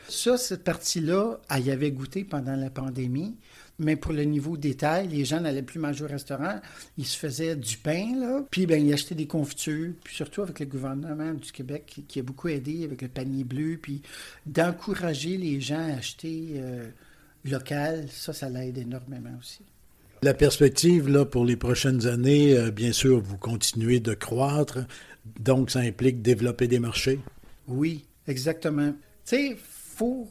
Ça, 0.07 0.37
cette 0.37 0.63
partie-là, 0.63 1.41
elle 1.49 1.65
y 1.65 1.71
avait 1.71 1.91
goûté 1.91 2.23
pendant 2.23 2.55
la 2.55 2.69
pandémie. 2.69 3.35
Mais 3.83 3.95
pour 3.95 4.13
le 4.13 4.23
niveau 4.23 4.57
détail, 4.57 5.07
les 5.07 5.25
gens 5.25 5.41
n'allaient 5.41 5.61
plus 5.61 5.79
manger 5.79 6.05
au 6.05 6.07
restaurant. 6.07 6.59
Ils 6.97 7.05
se 7.05 7.17
faisaient 7.17 7.55
du 7.55 7.77
pain, 7.77 8.15
là. 8.19 8.43
Puis, 8.49 8.65
ben, 8.65 8.85
ils 8.85 8.93
achetaient 8.93 9.15
des 9.15 9.27
confitures. 9.27 9.91
Puis, 10.03 10.15
surtout 10.15 10.41
avec 10.41 10.59
le 10.59 10.65
gouvernement 10.65 11.33
du 11.33 11.51
Québec 11.51 12.01
qui, 12.07 12.19
a 12.19 12.23
beaucoup 12.23 12.47
aidé 12.47 12.83
avec 12.83 13.01
le 13.01 13.07
panier 13.07 13.43
bleu. 13.43 13.77
Puis, 13.81 14.01
d'encourager 14.45 15.37
les 15.37 15.61
gens 15.61 15.79
à 15.79 15.97
acheter 15.97 16.53
euh, 16.55 16.89
local, 17.45 18.05
ça, 18.09 18.33
ça 18.33 18.49
l'aide 18.49 18.77
énormément 18.77 19.37
aussi. 19.39 19.61
La 20.21 20.33
perspective, 20.33 21.09
là, 21.09 21.25
pour 21.25 21.43
les 21.43 21.57
prochaines 21.57 22.07
années, 22.07 22.57
euh, 22.57 22.71
bien 22.71 22.93
sûr, 22.93 23.19
vous 23.21 23.37
continuez 23.37 23.99
de 23.99 24.13
croître. 24.13 24.79
Donc, 25.39 25.69
ça 25.69 25.79
implique 25.79 26.21
développer 26.21 26.67
des 26.67 26.79
marchés? 26.79 27.19
Oui, 27.67 28.05
exactement. 28.27 28.93
Tu 29.25 29.35
sais, 29.35 29.57
faut, 29.95 30.29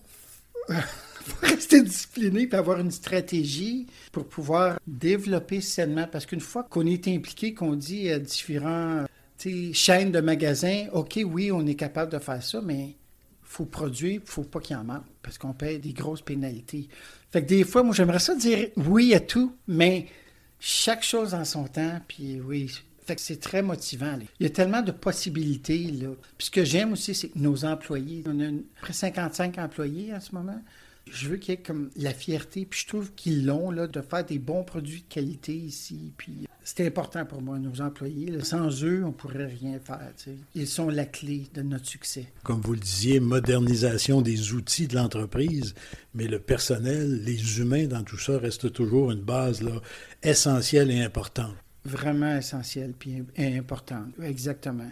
faut 1.23 1.47
rester 1.47 1.83
discipliné 1.83 2.49
et 2.51 2.55
avoir 2.55 2.81
une 2.81 2.91
stratégie 2.91 3.87
pour 4.11 4.27
pouvoir 4.27 4.79
développer 4.87 5.61
sainement. 5.61 6.07
Parce 6.11 6.27
qu'une 6.27 6.41
fois 6.41 6.65
qu'on 6.65 6.87
est 6.87 7.09
impliqué, 7.09 7.55
qu'on 7.55 7.75
dit 7.75 8.11
à 8.11 8.19
différents 8.19 9.05
chaînes 9.73 10.13
de 10.13 10.21
magasins, 10.21 10.87
OK, 10.93 11.21
oui, 11.25 11.51
on 11.51 11.67
est 11.67 11.75
capable 11.75 12.13
de 12.13 12.19
faire 12.19 12.43
ça, 12.43 12.61
mais 12.63 12.97
faut 13.43 13.65
produire, 13.65 14.21
faut 14.25 14.45
pas 14.45 14.61
qu'il 14.61 14.77
en 14.77 14.85
manque 14.85 15.05
parce 15.23 15.37
qu'on 15.39 15.53
paye 15.53 15.79
des 15.79 15.93
grosses 15.93 16.23
pénalités. 16.23 16.89
Fait 17.31 17.43
que 17.43 17.49
des 17.49 17.65
fois, 17.65 17.83
moi, 17.83 17.95
j'aimerais 17.95 18.19
ça 18.19 18.35
dire 18.35 18.69
oui 18.77 19.15
à 19.15 19.21
tout, 19.21 19.55
mais 19.67 20.07
chaque 20.59 21.03
chose 21.03 21.35
en 21.35 21.45
son 21.45 21.65
temps, 21.65 22.01
puis 22.07 22.41
oui, 22.41 22.71
fait 23.05 23.17
que 23.17 23.21
c'est 23.21 23.41
très 23.41 23.63
motivant. 23.63 24.17
Il 24.39 24.45
y 24.45 24.47
a 24.47 24.51
tellement 24.51 24.83
de 24.83 24.93
possibilités. 24.93 25.91
Là. 25.91 26.09
Puis 26.39 26.47
ce 26.47 26.51
que 26.51 26.65
j'aime 26.65 26.93
aussi, 26.93 27.15
c'est 27.15 27.29
que 27.29 27.39
nos 27.39 27.65
employés, 27.65 28.23
on 28.27 28.41
a 28.41 28.49
près 28.81 28.93
55 28.93 29.59
employés 29.59 30.15
en 30.15 30.21
ce 30.21 30.35
moment. 30.35 30.61
Je 31.11 31.29
veux 31.29 31.37
qu'il 31.37 31.55
y 31.55 31.55
ait 31.55 31.61
comme 31.61 31.91
la 31.97 32.15
fierté, 32.15 32.65
puis 32.65 32.81
je 32.81 32.87
trouve 32.87 33.13
qu'ils 33.15 33.45
l'ont, 33.47 33.71
là, 33.71 33.87
de 33.87 34.01
faire 34.01 34.25
des 34.25 34.39
bons 34.39 34.65
produits 34.65 35.03
de 35.03 35.13
qualité 35.13 35.55
ici. 35.55 36.13
Puis 36.17 36.47
c'est 36.65 36.87
important 36.87 37.27
pour 37.27 37.43
moi, 37.43 37.59
nos 37.59 37.81
employés. 37.81 38.33
Sans 38.43 38.85
eux, 38.85 39.03
on 39.05 39.09
ne 39.09 39.13
pourrait 39.13 39.47
rien 39.47 39.79
faire. 39.79 40.13
Ils 40.55 40.67
sont 40.67 40.89
la 40.89 41.05
clé 41.05 41.49
de 41.55 41.63
notre 41.63 41.87
succès. 41.87 42.27
Comme 42.45 42.61
vous 42.61 42.75
le 42.75 42.81
disiez, 42.81 43.21
modernisation 43.21 44.23
des 44.23 44.53
outils 44.53 44.87
de 44.87 44.95
l'entreprise, 44.95 45.75
mais 46.15 46.29
le 46.29 46.39
personnel, 46.39 47.25
les 47.25 47.59
humains 47.59 47.87
dans 47.87 48.05
tout 48.05 48.19
ça 48.19 48.39
restent 48.39 48.73
toujours 48.73 49.11
une 49.11 49.23
base 49.23 49.63
là, 49.63 49.81
essentielle 50.23 50.91
et 50.91 51.03
importante 51.03 51.55
vraiment 51.85 52.37
essentielle 52.37 52.93
puis 52.99 53.25
importante. 53.39 54.13
Exactement. 54.23 54.91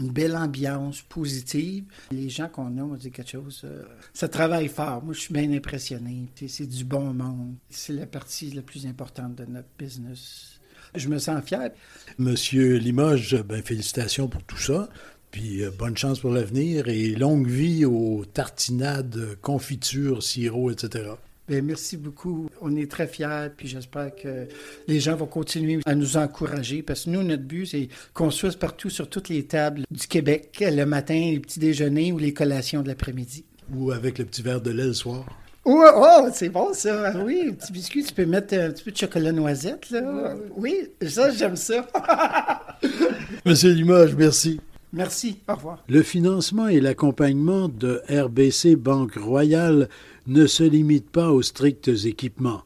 Une 0.00 0.10
belle 0.10 0.36
ambiance 0.36 1.02
positive. 1.02 1.84
Les 2.10 2.30
gens 2.30 2.48
qu'on 2.48 2.78
a, 2.78 2.82
on 2.82 2.94
dit 2.94 3.10
quelque 3.10 3.30
chose. 3.30 3.62
Euh, 3.64 3.84
ça 4.14 4.28
travaille 4.28 4.68
fort. 4.68 5.04
Moi, 5.04 5.12
je 5.12 5.20
suis 5.20 5.34
bien 5.34 5.52
impressionné. 5.52 6.28
C'est 6.48 6.66
du 6.66 6.84
bon 6.84 7.12
monde. 7.12 7.54
C'est 7.68 7.92
la 7.92 8.06
partie 8.06 8.50
la 8.52 8.62
plus 8.62 8.86
importante 8.86 9.34
de 9.34 9.44
notre 9.44 9.68
business. 9.78 10.60
Je 10.94 11.08
me 11.08 11.18
sens 11.18 11.44
fier. 11.44 11.70
Monsieur 12.18 12.76
Limoges, 12.76 13.42
ben, 13.42 13.62
félicitations 13.62 14.28
pour 14.28 14.42
tout 14.44 14.58
ça. 14.58 14.88
Puis 15.30 15.64
euh, 15.64 15.70
bonne 15.70 15.96
chance 15.96 16.20
pour 16.20 16.30
l'avenir 16.30 16.88
et 16.88 17.14
longue 17.14 17.48
vie 17.48 17.84
aux 17.84 18.24
tartinades, 18.24 19.36
confitures, 19.40 20.22
sirop, 20.22 20.70
etc. 20.70 21.12
Bien, 21.48 21.60
merci 21.60 21.96
beaucoup. 21.96 22.48
On 22.60 22.76
est 22.76 22.90
très 22.90 23.08
fiers, 23.08 23.48
puis 23.56 23.66
j'espère 23.66 24.14
que 24.14 24.46
les 24.86 25.00
gens 25.00 25.16
vont 25.16 25.26
continuer 25.26 25.80
à 25.84 25.94
nous 25.94 26.16
encourager, 26.16 26.82
parce 26.82 27.04
que 27.04 27.10
nous, 27.10 27.22
notre 27.22 27.42
but, 27.42 27.66
c'est 27.66 27.88
qu'on 28.14 28.30
soit 28.30 28.56
partout 28.56 28.90
sur 28.90 29.08
toutes 29.08 29.28
les 29.28 29.44
tables 29.44 29.82
du 29.90 30.06
Québec, 30.06 30.56
le 30.60 30.84
matin, 30.84 31.14
les 31.14 31.40
petits 31.40 31.58
déjeuners 31.58 32.12
ou 32.12 32.18
les 32.18 32.32
collations 32.32 32.82
de 32.82 32.88
l'après-midi. 32.88 33.44
Ou 33.74 33.90
avec 33.90 34.18
le 34.18 34.24
petit 34.24 34.42
verre 34.42 34.60
de 34.60 34.70
lait 34.70 34.86
le 34.86 34.92
soir. 34.92 35.26
Oh, 35.64 35.84
oh 35.94 36.28
c'est 36.32 36.48
bon 36.48 36.72
ça. 36.72 37.12
Oui, 37.24 37.44
un 37.48 37.52
petit 37.52 37.72
biscuit, 37.72 38.02
tu 38.02 38.12
peux 38.12 38.26
mettre 38.26 38.54
un 38.54 38.70
petit 38.70 38.82
peu 38.82 38.90
de 38.90 38.96
chocolat 38.96 39.30
noisette. 39.30 39.90
Là. 39.90 40.34
Oui, 40.56 40.88
ça, 41.06 41.30
j'aime 41.30 41.56
ça. 41.56 41.86
Monsieur 43.46 43.72
Limoges, 43.72 44.14
merci. 44.16 44.60
Merci. 44.92 45.38
Au 45.48 45.54
revoir. 45.54 45.82
Le 45.88 46.02
financement 46.02 46.68
et 46.68 46.80
l'accompagnement 46.80 47.68
de 47.68 48.02
RBC 48.10 48.76
Banque 48.76 49.14
Royale 49.14 49.88
ne 50.26 50.46
se 50.46 50.62
limite 50.62 51.10
pas 51.10 51.30
aux 51.30 51.42
stricts 51.42 51.90
équipements, 52.04 52.62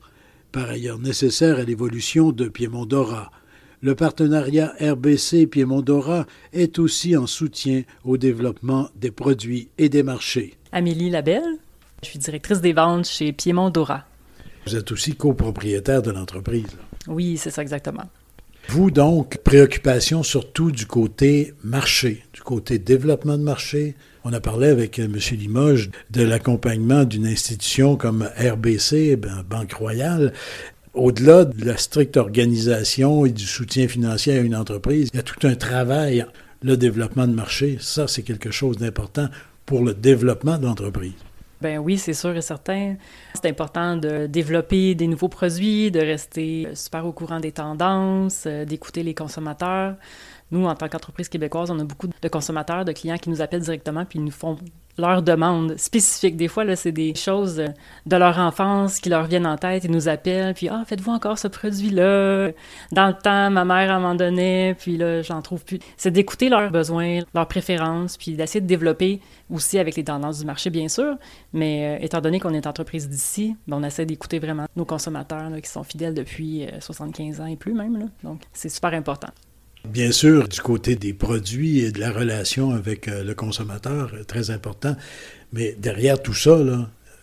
par 0.52 0.68
ailleurs 0.68 0.98
nécessaires 0.98 1.58
à 1.58 1.64
l'évolution 1.64 2.32
de 2.32 2.48
Piémont 2.48 2.86
Dora. 2.86 3.30
Le 3.82 3.94
partenariat 3.94 4.72
RBC 4.80 5.46
Piémont-Dora 5.46 6.26
est 6.52 6.78
aussi 6.78 7.16
en 7.16 7.26
soutien 7.26 7.82
au 8.04 8.16
développement 8.16 8.88
des 8.96 9.10
produits 9.10 9.68
et 9.78 9.88
des 9.88 10.02
marchés. 10.02 10.54
Amélie 10.72 11.10
Labelle, 11.10 11.58
je 12.02 12.08
suis 12.08 12.18
directrice 12.18 12.60
des 12.60 12.72
ventes 12.72 13.06
chez 13.06 13.32
Piémont-Dora. 13.32 14.04
Vous 14.66 14.76
êtes 14.76 14.90
aussi 14.90 15.14
copropriétaire 15.14 16.02
de 16.02 16.10
l'entreprise. 16.10 16.76
Oui, 17.06 17.36
c'est 17.36 17.50
ça 17.50 17.62
exactement. 17.62 18.04
Vous, 18.68 18.90
donc, 18.90 19.38
préoccupation 19.38 20.22
surtout 20.22 20.72
du 20.72 20.86
côté 20.86 21.54
marché, 21.62 22.24
du 22.32 22.42
côté 22.42 22.78
développement 22.78 23.38
de 23.38 23.42
marché. 23.42 23.94
On 24.24 24.32
a 24.32 24.40
parlé 24.40 24.68
avec 24.68 24.98
M. 24.98 25.16
Limoges 25.32 25.90
de 26.10 26.22
l'accompagnement 26.22 27.04
d'une 27.04 27.26
institution 27.26 27.96
comme 27.96 28.28
RBC, 28.36 29.16
ben, 29.16 29.44
Banque 29.48 29.72
Royale. 29.72 30.32
Au-delà 30.94 31.44
de 31.44 31.64
la 31.64 31.76
stricte 31.76 32.16
organisation 32.16 33.24
et 33.24 33.30
du 33.30 33.44
soutien 33.44 33.86
financier 33.86 34.36
à 34.36 34.40
une 34.40 34.56
entreprise, 34.56 35.10
il 35.12 35.16
y 35.16 35.20
a 35.20 35.22
tout 35.22 35.46
un 35.46 35.54
travail. 35.54 36.26
Le 36.62 36.76
développement 36.76 37.28
de 37.28 37.34
marché, 37.34 37.78
ça, 37.80 38.08
c'est 38.08 38.22
quelque 38.22 38.50
chose 38.50 38.78
d'important 38.78 39.28
pour 39.64 39.84
le 39.84 39.94
développement 39.94 40.58
de 40.58 40.66
l'entreprise. 40.66 41.12
Ben 41.60 41.78
oui, 41.78 41.96
c'est 41.96 42.14
sûr 42.14 42.36
et 42.36 42.42
certain. 42.42 42.96
C'est 43.34 43.46
important 43.48 43.96
de 43.96 44.26
développer 44.26 44.94
des 44.94 45.06
nouveaux 45.06 45.28
produits, 45.28 45.90
de 45.90 46.00
rester 46.00 46.68
super 46.74 47.06
au 47.06 47.12
courant 47.12 47.40
des 47.40 47.52
tendances, 47.52 48.44
euh, 48.46 48.64
d'écouter 48.64 49.02
les 49.02 49.14
consommateurs. 49.14 49.96
Nous, 50.50 50.64
en 50.66 50.74
tant 50.74 50.88
qu'entreprise 50.88 51.28
québécoise, 51.28 51.70
on 51.70 51.78
a 51.78 51.84
beaucoup 51.84 52.08
de 52.08 52.28
consommateurs, 52.28 52.84
de 52.84 52.92
clients 52.92 53.16
qui 53.16 53.30
nous 53.30 53.40
appellent 53.40 53.62
directement 53.62 54.04
puis 54.04 54.18
ils 54.18 54.24
nous 54.24 54.30
font 54.30 54.58
leurs 54.98 55.22
demandes 55.22 55.76
spécifiques. 55.76 56.36
Des 56.36 56.48
fois, 56.48 56.64
là, 56.64 56.76
c'est 56.76 56.92
des 56.92 57.14
choses 57.14 57.62
de 58.06 58.16
leur 58.16 58.38
enfance 58.38 58.98
qui 59.00 59.08
leur 59.08 59.26
viennent 59.26 59.46
en 59.46 59.56
tête. 59.56 59.84
Ils 59.84 59.90
nous 59.90 60.08
appellent, 60.08 60.54
puis 60.54 60.68
«Ah, 60.70 60.84
faites-vous 60.86 61.12
encore 61.12 61.38
ce 61.38 61.48
produit-là? 61.48 62.50
Dans 62.92 63.06
le 63.06 63.14
temps, 63.14 63.50
ma 63.50 63.64
mère 63.64 63.98
m'en 64.00 64.14
donnait, 64.14 64.74
puis 64.78 64.96
là, 64.96 65.22
j'en 65.22 65.42
trouve 65.42 65.64
plus.» 65.64 65.78
C'est 65.96 66.10
d'écouter 66.10 66.48
leurs 66.48 66.70
besoins, 66.70 67.20
leurs 67.34 67.48
préférences, 67.48 68.16
puis 68.16 68.32
d'essayer 68.32 68.60
de 68.60 68.66
développer 68.66 69.20
aussi 69.50 69.78
avec 69.78 69.96
les 69.96 70.04
tendances 70.04 70.40
du 70.40 70.46
marché, 70.46 70.70
bien 70.70 70.88
sûr. 70.88 71.16
Mais 71.52 71.98
euh, 71.98 72.04
étant 72.04 72.20
donné 72.20 72.40
qu'on 72.40 72.54
est 72.54 72.66
entreprise 72.66 73.08
d'ici, 73.08 73.56
ben, 73.66 73.78
on 73.78 73.82
essaie 73.82 74.06
d'écouter 74.06 74.38
vraiment 74.38 74.66
nos 74.76 74.84
consommateurs 74.84 75.50
qui 75.62 75.70
sont 75.70 75.84
fidèles 75.84 76.14
depuis 76.14 76.66
75 76.80 77.40
euh, 77.40 77.42
ans 77.42 77.46
et 77.46 77.56
plus 77.56 77.74
même. 77.74 77.98
Là. 77.98 78.06
Donc, 78.22 78.42
c'est 78.52 78.68
super 78.68 78.94
important. 78.94 79.28
Bien 79.88 80.12
sûr, 80.12 80.48
du 80.48 80.60
côté 80.60 80.96
des 80.96 81.12
produits 81.12 81.80
et 81.80 81.90
de 81.90 82.00
la 82.00 82.10
relation 82.10 82.72
avec 82.72 83.08
euh, 83.08 83.24
le 83.24 83.34
consommateur, 83.34 84.12
euh, 84.14 84.24
très 84.24 84.50
important. 84.50 84.96
Mais 85.52 85.76
derrière 85.78 86.20
tout 86.20 86.34
ça, 86.34 86.58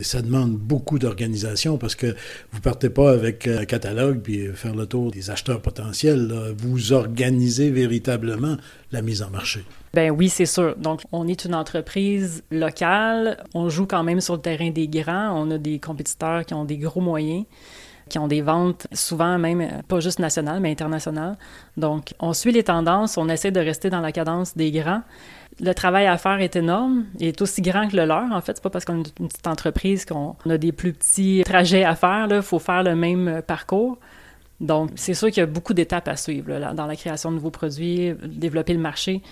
ça 0.00 0.22
demande 0.22 0.56
beaucoup 0.56 0.98
d'organisation 0.98 1.78
parce 1.78 1.94
que 1.94 2.16
vous 2.52 2.60
partez 2.60 2.90
pas 2.90 3.12
avec 3.12 3.46
un 3.46 3.64
catalogue 3.64 4.20
puis 4.20 4.48
faire 4.54 4.74
le 4.74 4.86
tour 4.86 5.10
des 5.10 5.30
acheteurs 5.30 5.60
potentiels. 5.60 6.32
Vous 6.58 6.92
organisez 6.92 7.70
véritablement 7.70 8.56
la 8.92 9.02
mise 9.02 9.22
en 9.22 9.30
marché. 9.30 9.64
Ben 9.92 10.10
oui, 10.10 10.28
c'est 10.28 10.46
sûr. 10.46 10.74
Donc, 10.76 11.02
on 11.12 11.28
est 11.28 11.44
une 11.44 11.54
entreprise 11.54 12.42
locale. 12.50 13.44
On 13.54 13.68
joue 13.68 13.86
quand 13.86 14.02
même 14.02 14.20
sur 14.20 14.34
le 14.34 14.40
terrain 14.40 14.70
des 14.70 14.88
grands. 14.88 15.40
On 15.40 15.50
a 15.52 15.58
des 15.58 15.78
compétiteurs 15.78 16.44
qui 16.44 16.54
ont 16.54 16.64
des 16.64 16.78
gros 16.78 17.00
moyens 17.00 17.44
qui 18.14 18.18
ont 18.20 18.28
des 18.28 18.42
ventes 18.42 18.86
souvent 18.92 19.38
même 19.38 19.60
euh, 19.60 19.82
pas 19.88 19.98
juste 19.98 20.20
nationales, 20.20 20.60
mais 20.60 20.70
internationales. 20.70 21.36
Donc, 21.76 22.14
on 22.20 22.32
suit 22.32 22.52
les 22.52 22.62
tendances, 22.62 23.18
on 23.18 23.28
essaie 23.28 23.50
de 23.50 23.58
rester 23.58 23.90
dans 23.90 23.98
la 23.98 24.12
cadence 24.12 24.56
des 24.56 24.70
grands. 24.70 25.02
Le 25.60 25.72
travail 25.72 26.06
à 26.06 26.16
faire 26.16 26.40
est 26.40 26.54
énorme. 26.54 27.06
Il 27.18 27.26
est 27.26 27.42
aussi 27.42 27.60
grand 27.60 27.88
que 27.88 27.96
le 27.96 28.04
leur, 28.04 28.30
en 28.30 28.40
fait. 28.40 28.52
C'est 28.54 28.62
pas 28.62 28.70
parce 28.70 28.84
qu'on 28.84 29.00
est 29.02 29.18
une 29.18 29.26
petite 29.26 29.48
entreprise 29.48 30.04
qu'on 30.04 30.36
a 30.48 30.58
des 30.58 30.70
plus 30.70 30.92
petits 30.92 31.42
trajets 31.44 31.82
à 31.82 31.96
faire. 31.96 32.28
Il 32.30 32.40
faut 32.42 32.60
faire 32.60 32.84
le 32.84 32.94
même 32.94 33.26
euh, 33.26 33.42
parcours. 33.42 33.98
Donc, 34.60 34.90
c'est 34.94 35.14
sûr 35.14 35.28
qu'il 35.28 35.38
y 35.38 35.42
a 35.42 35.46
beaucoup 35.46 35.74
d'étapes 35.74 36.06
à 36.06 36.16
suivre 36.16 36.72
dans 36.72 36.86
la 36.86 36.94
création 36.94 37.32
de 37.32 37.36
nouveaux 37.36 37.50
produits, 37.50 38.14
développer 38.24 38.74
le 38.74 38.78
marché. 38.78 39.22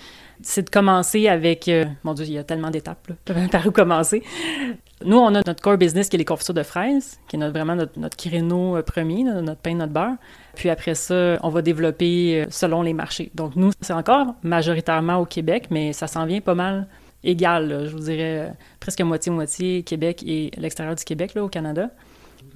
C'est 0.41 0.63
de 0.63 0.69
commencer 0.69 1.29
avec... 1.29 1.69
Euh, 1.69 1.85
mon 2.03 2.13
Dieu, 2.13 2.25
il 2.25 2.33
y 2.33 2.37
a 2.37 2.43
tellement 2.43 2.69
d'étapes. 2.69 3.13
Par 3.51 3.65
où 3.65 3.71
commencer? 3.71 4.23
Nous, 5.05 5.17
on 5.17 5.35
a 5.35 5.41
notre 5.45 5.61
core 5.61 5.77
business 5.77 6.09
qui 6.09 6.15
est 6.15 6.19
les 6.19 6.25
confitures 6.25 6.53
de 6.53 6.63
fraises, 6.63 7.19
qui 7.27 7.35
est 7.35 7.49
vraiment 7.49 7.75
notre, 7.75 7.99
notre 7.99 8.17
créneau 8.17 8.77
euh, 8.77 8.81
premier, 8.81 9.23
notre 9.23 9.59
pain, 9.59 9.75
notre 9.75 9.93
beurre. 9.93 10.15
Puis 10.55 10.69
après 10.69 10.95
ça, 10.95 11.37
on 11.41 11.49
va 11.49 11.61
développer 11.61 12.41
euh, 12.41 12.45
selon 12.49 12.81
les 12.81 12.93
marchés. 12.93 13.31
Donc 13.35 13.55
nous, 13.55 13.71
c'est 13.81 13.93
encore 13.93 14.35
majoritairement 14.43 15.17
au 15.17 15.25
Québec, 15.25 15.67
mais 15.69 15.93
ça 15.93 16.07
s'en 16.07 16.25
vient 16.25 16.41
pas 16.41 16.55
mal 16.55 16.87
égal. 17.23 17.85
je 17.87 17.91
vous 17.91 18.03
dirais 18.03 18.53
presque 18.79 19.01
moitié-moitié 19.01 19.83
Québec 19.83 20.23
et 20.27 20.51
l'extérieur 20.57 20.95
du 20.95 21.03
Québec, 21.03 21.33
là, 21.35 21.43
au 21.43 21.47
Canada. 21.47 21.89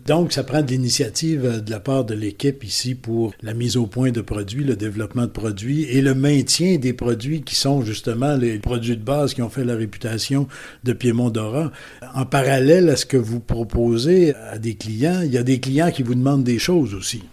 Donc, 0.08 0.32
ça 0.32 0.46
prend 0.46 0.62
de 0.62 0.68
l'initiative 0.68 1.46
euh, 1.46 1.60
de 1.60 1.70
la 1.70 1.82
part 1.82 2.06
de 2.06 2.14
l'équipe 2.14 2.64
ici 2.64 2.96
pour 2.96 3.34
la 3.42 3.54
mise 3.54 3.76
au 3.76 3.88
point 3.88 4.12
de 4.12 4.22
produits, 4.22 4.64
le 4.64 4.78
développement 4.78 5.24
de 5.24 5.32
produits 5.32 5.84
et 5.84 6.02
le 6.02 6.16
maintien 6.16 6.78
des 6.78 6.94
produits 6.94 7.42
qui 7.42 7.56
sont 7.56 7.82
justement 7.82 8.38
les 8.38 8.58
produits 8.58 8.96
de 8.96 9.04
base 9.04 9.34
qui 9.34 9.42
ont 9.42 9.50
fait 9.50 9.66
la 9.66 9.76
réputation 9.76 10.48
de 10.86 10.94
Piémont 10.94 11.30
Dora. 11.30 11.74
En 12.16 12.26
parallèle 12.26 12.88
à 12.90 12.96
ce 12.96 13.06
que 13.06 13.18
vous 13.18 13.42
proposez 13.42 14.34
à 14.34 14.58
des 14.58 14.76
clients, 14.76 15.24
il 15.26 15.34
y 15.34 15.38
a 15.38 15.44
des 15.44 15.60
clients 15.60 15.92
qui 15.92 16.04
vous 16.04 16.16
demandent 16.16 16.46
des 16.46 16.58
choses 16.58 16.94
aussi. 16.94 17.24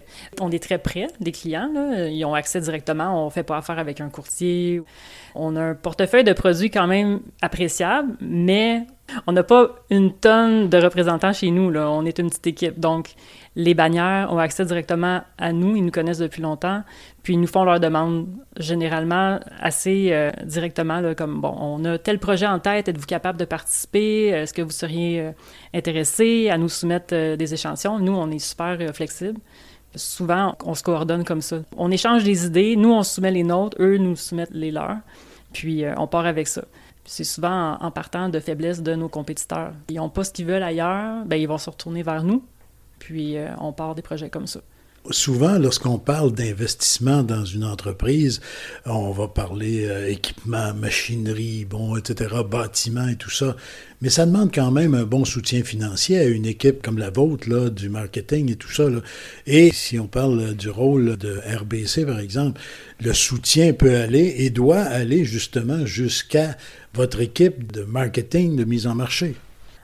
On 0.40 0.50
est 0.50 0.62
très 0.62 0.78
près 0.78 1.06
des 1.20 1.32
clients. 1.32 1.70
Ils 2.10 2.24
ont 2.24 2.34
accès 2.34 2.60
directement. 2.60 3.22
On 3.22 3.26
ne 3.26 3.30
fait 3.30 3.42
pas 3.42 3.58
affaire 3.58 3.78
avec 3.78 4.00
un 4.00 4.10
courtier. 4.10 4.82
On 5.34 5.56
a 5.56 5.62
un 5.62 5.74
portefeuille 5.74 6.24
de 6.24 6.32
produits 6.32 6.70
quand 6.70 6.86
même 6.86 7.20
appréciable, 7.42 8.16
mais 8.20 8.86
on 9.26 9.32
n'a 9.32 9.42
pas 9.42 9.70
une 9.90 10.12
tonne 10.12 10.68
de 10.68 10.78
représentants 10.78 11.32
chez 11.32 11.50
nous. 11.50 11.74
On 11.76 12.04
est 12.04 12.18
une 12.18 12.28
petite 12.28 12.46
équipe. 12.46 12.80
Donc, 12.80 13.14
les 13.54 13.74
bannières 13.74 14.32
ont 14.32 14.38
accès 14.38 14.64
directement 14.64 15.22
à 15.38 15.52
nous. 15.52 15.76
Ils 15.76 15.84
nous 15.84 15.90
connaissent 15.90 16.18
depuis 16.18 16.42
longtemps. 16.42 16.82
Puis, 17.22 17.34
ils 17.34 17.40
nous 17.40 17.46
font 17.46 17.64
leurs 17.64 17.80
demandes 17.80 18.28
généralement 18.56 19.40
assez 19.60 20.08
euh, 20.12 20.30
directement, 20.44 21.14
comme 21.14 21.40
bon, 21.40 21.54
on 21.60 21.84
a 21.84 21.98
tel 21.98 22.18
projet 22.18 22.46
en 22.46 22.58
tête. 22.58 22.88
Êtes-vous 22.88 23.06
capable 23.06 23.38
de 23.38 23.44
participer? 23.44 24.28
Est-ce 24.28 24.54
que 24.54 24.62
vous 24.62 24.70
seriez 24.70 25.20
euh, 25.20 25.32
intéressé 25.74 26.48
à 26.50 26.58
nous 26.58 26.68
soumettre 26.68 27.14
euh, 27.14 27.36
des 27.36 27.54
échantillons? 27.54 27.98
Nous, 27.98 28.12
on 28.12 28.30
est 28.30 28.38
super 28.38 28.78
flexibles. 28.94 29.40
Souvent, 29.94 30.56
on 30.64 30.74
se 30.74 30.82
coordonne 30.82 31.24
comme 31.24 31.42
ça. 31.42 31.58
On 31.76 31.90
échange 31.90 32.24
des 32.24 32.46
idées. 32.46 32.76
Nous, 32.76 32.92
on 32.92 33.02
soumet 33.02 33.30
les 33.30 33.44
nôtres. 33.44 33.76
Eux 33.80 33.96
nous 33.98 34.16
soumettent 34.16 34.54
les 34.54 34.70
leurs. 34.70 34.98
Puis, 35.52 35.84
on 35.96 36.06
part 36.06 36.26
avec 36.26 36.48
ça. 36.48 36.62
C'est 37.06 37.24
souvent 37.24 37.76
en, 37.80 37.90
partant 37.90 38.28
de 38.28 38.40
faiblesse 38.40 38.82
de 38.82 38.94
nos 38.94 39.08
compétiteurs. 39.08 39.72
Ils 39.90 39.96
n'ont 39.96 40.08
pas 40.08 40.24
ce 40.24 40.32
qu'ils 40.32 40.46
veulent 40.46 40.62
ailleurs, 40.62 41.24
ben 41.26 41.36
ils 41.36 41.46
vont 41.46 41.58
se 41.58 41.68
retourner 41.68 42.02
vers 42.02 42.22
nous, 42.22 42.42
puis 42.98 43.36
euh, 43.36 43.48
on 43.58 43.72
part 43.72 43.94
des 43.94 44.02
projets 44.02 44.30
comme 44.30 44.46
ça. 44.46 44.60
Souvent, 45.10 45.58
lorsqu'on 45.58 45.98
parle 45.98 46.32
d'investissement 46.32 47.22
dans 47.22 47.44
une 47.44 47.64
entreprise, 47.64 48.40
on 48.86 49.10
va 49.10 49.28
parler 49.28 49.84
euh, 49.84 50.10
équipement, 50.10 50.72
machinerie, 50.72 51.66
bon, 51.66 51.98
etc., 51.98 52.36
bâtiment 52.50 53.06
et 53.08 53.16
tout 53.16 53.28
ça. 53.28 53.54
Mais 54.00 54.08
ça 54.08 54.24
demande 54.24 54.50
quand 54.50 54.70
même 54.70 54.94
un 54.94 55.04
bon 55.04 55.26
soutien 55.26 55.62
financier 55.62 56.18
à 56.18 56.24
une 56.24 56.46
équipe 56.46 56.80
comme 56.80 56.96
la 56.96 57.10
vôtre, 57.10 57.50
là, 57.50 57.68
du 57.68 57.90
marketing 57.90 58.50
et 58.50 58.56
tout 58.56 58.72
ça. 58.72 58.86
Et 59.46 59.72
si 59.74 59.98
on 59.98 60.06
parle 60.06 60.54
du 60.54 60.70
rôle 60.70 61.18
de 61.18 61.38
RBC, 61.54 62.06
par 62.06 62.18
exemple, 62.18 62.58
le 62.98 63.12
soutien 63.12 63.74
peut 63.74 63.96
aller 63.96 64.36
et 64.38 64.48
doit 64.48 64.80
aller 64.80 65.26
justement 65.26 65.84
jusqu'à 65.84 66.56
votre 66.94 67.20
équipe 67.20 67.72
de 67.72 67.82
marketing, 67.82 68.56
de 68.56 68.64
mise 68.64 68.86
en 68.86 68.94
marché. 68.94 69.34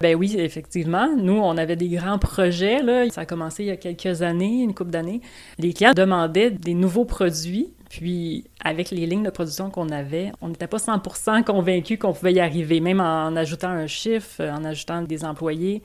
Ben 0.00 0.16
oui, 0.16 0.36
effectivement. 0.38 1.14
Nous, 1.14 1.36
on 1.36 1.58
avait 1.58 1.76
des 1.76 1.88
grands 1.88 2.18
projets. 2.18 2.82
Là. 2.82 3.08
Ça 3.10 3.22
a 3.22 3.26
commencé 3.26 3.64
il 3.64 3.66
y 3.66 3.70
a 3.70 3.76
quelques 3.76 4.22
années, 4.22 4.62
une 4.62 4.74
couple 4.74 4.90
d'années. 4.90 5.20
Les 5.58 5.74
clients 5.74 5.92
demandaient 5.92 6.50
des 6.50 6.74
nouveaux 6.74 7.04
produits. 7.04 7.72
Puis, 7.90 8.44
avec 8.64 8.92
les 8.92 9.04
lignes 9.04 9.24
de 9.24 9.30
production 9.30 9.68
qu'on 9.68 9.88
avait, 9.88 10.30
on 10.40 10.48
n'était 10.48 10.68
pas 10.68 10.76
100% 10.76 11.42
convaincus 11.42 11.98
qu'on 11.98 12.12
pouvait 12.12 12.32
y 12.32 12.38
arriver, 12.38 12.78
même 12.78 13.00
en 13.00 13.34
ajoutant 13.34 13.68
un 13.68 13.88
chiffre, 13.88 14.40
en 14.40 14.64
ajoutant 14.64 15.02
des 15.02 15.24
employés. 15.24 15.82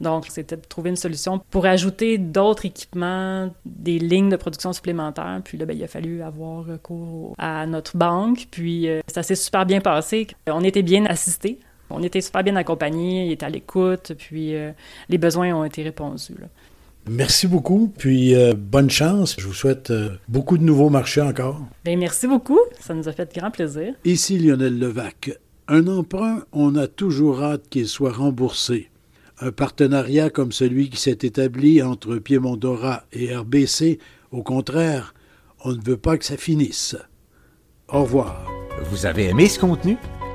Donc, 0.00 0.26
c'était 0.28 0.56
de 0.56 0.62
trouver 0.62 0.90
une 0.90 0.96
solution 0.96 1.40
pour 1.50 1.66
ajouter 1.66 2.16
d'autres 2.16 2.64
équipements, 2.64 3.52
des 3.66 3.98
lignes 3.98 4.28
de 4.28 4.36
production 4.36 4.72
supplémentaires. 4.72 5.40
Puis 5.44 5.58
là, 5.58 5.66
ben, 5.66 5.76
il 5.76 5.82
a 5.82 5.88
fallu 5.88 6.22
avoir 6.22 6.64
recours 6.64 7.34
à 7.38 7.66
notre 7.66 7.96
banque. 7.96 8.46
Puis, 8.52 8.88
euh, 8.88 9.00
ça 9.08 9.24
s'est 9.24 9.34
super 9.34 9.66
bien 9.66 9.80
passé. 9.80 10.28
On 10.46 10.62
était 10.62 10.82
bien 10.82 11.06
assistés. 11.06 11.58
On 11.90 12.02
était 12.02 12.20
super 12.20 12.44
bien 12.44 12.56
accompagnés, 12.56 13.26
il 13.26 13.32
était 13.32 13.46
à 13.46 13.50
l'écoute, 13.50 14.12
puis 14.18 14.54
euh, 14.54 14.72
les 15.08 15.18
besoins 15.18 15.54
ont 15.54 15.64
été 15.64 15.82
répondus. 15.82 16.34
Merci 17.08 17.46
beaucoup, 17.46 17.92
puis 17.96 18.34
euh, 18.34 18.54
bonne 18.54 18.90
chance. 18.90 19.36
Je 19.38 19.46
vous 19.46 19.54
souhaite 19.54 19.90
euh, 19.90 20.10
beaucoup 20.28 20.58
de 20.58 20.62
nouveaux 20.62 20.90
marchés 20.90 21.22
encore. 21.22 21.60
Bien, 21.84 21.96
merci 21.96 22.26
beaucoup, 22.26 22.58
ça 22.80 22.94
nous 22.94 23.08
a 23.08 23.12
fait 23.12 23.34
grand 23.34 23.50
plaisir. 23.50 23.94
Ici 24.04 24.38
Lionel 24.38 24.78
Levac. 24.78 25.30
Un 25.68 25.86
emprunt, 25.86 26.44
on 26.52 26.76
a 26.76 26.86
toujours 26.86 27.42
hâte 27.42 27.68
qu'il 27.70 27.88
soit 27.88 28.12
remboursé. 28.12 28.90
Un 29.40 29.52
partenariat 29.52 30.30
comme 30.30 30.52
celui 30.52 30.90
qui 30.90 31.00
s'est 31.00 31.18
établi 31.22 31.82
entre 31.82 32.16
Piémont 32.16 32.56
Dora 32.56 33.04
et 33.12 33.34
RBC, 33.34 33.98
au 34.32 34.42
contraire, 34.42 35.14
on 35.64 35.72
ne 35.72 35.82
veut 35.82 35.96
pas 35.96 36.18
que 36.18 36.24
ça 36.24 36.36
finisse. 36.36 36.96
Au 37.88 38.02
revoir. 38.02 38.44
Vous 38.90 39.06
avez 39.06 39.26
aimé 39.26 39.48
ce 39.48 39.58
contenu? 39.58 39.96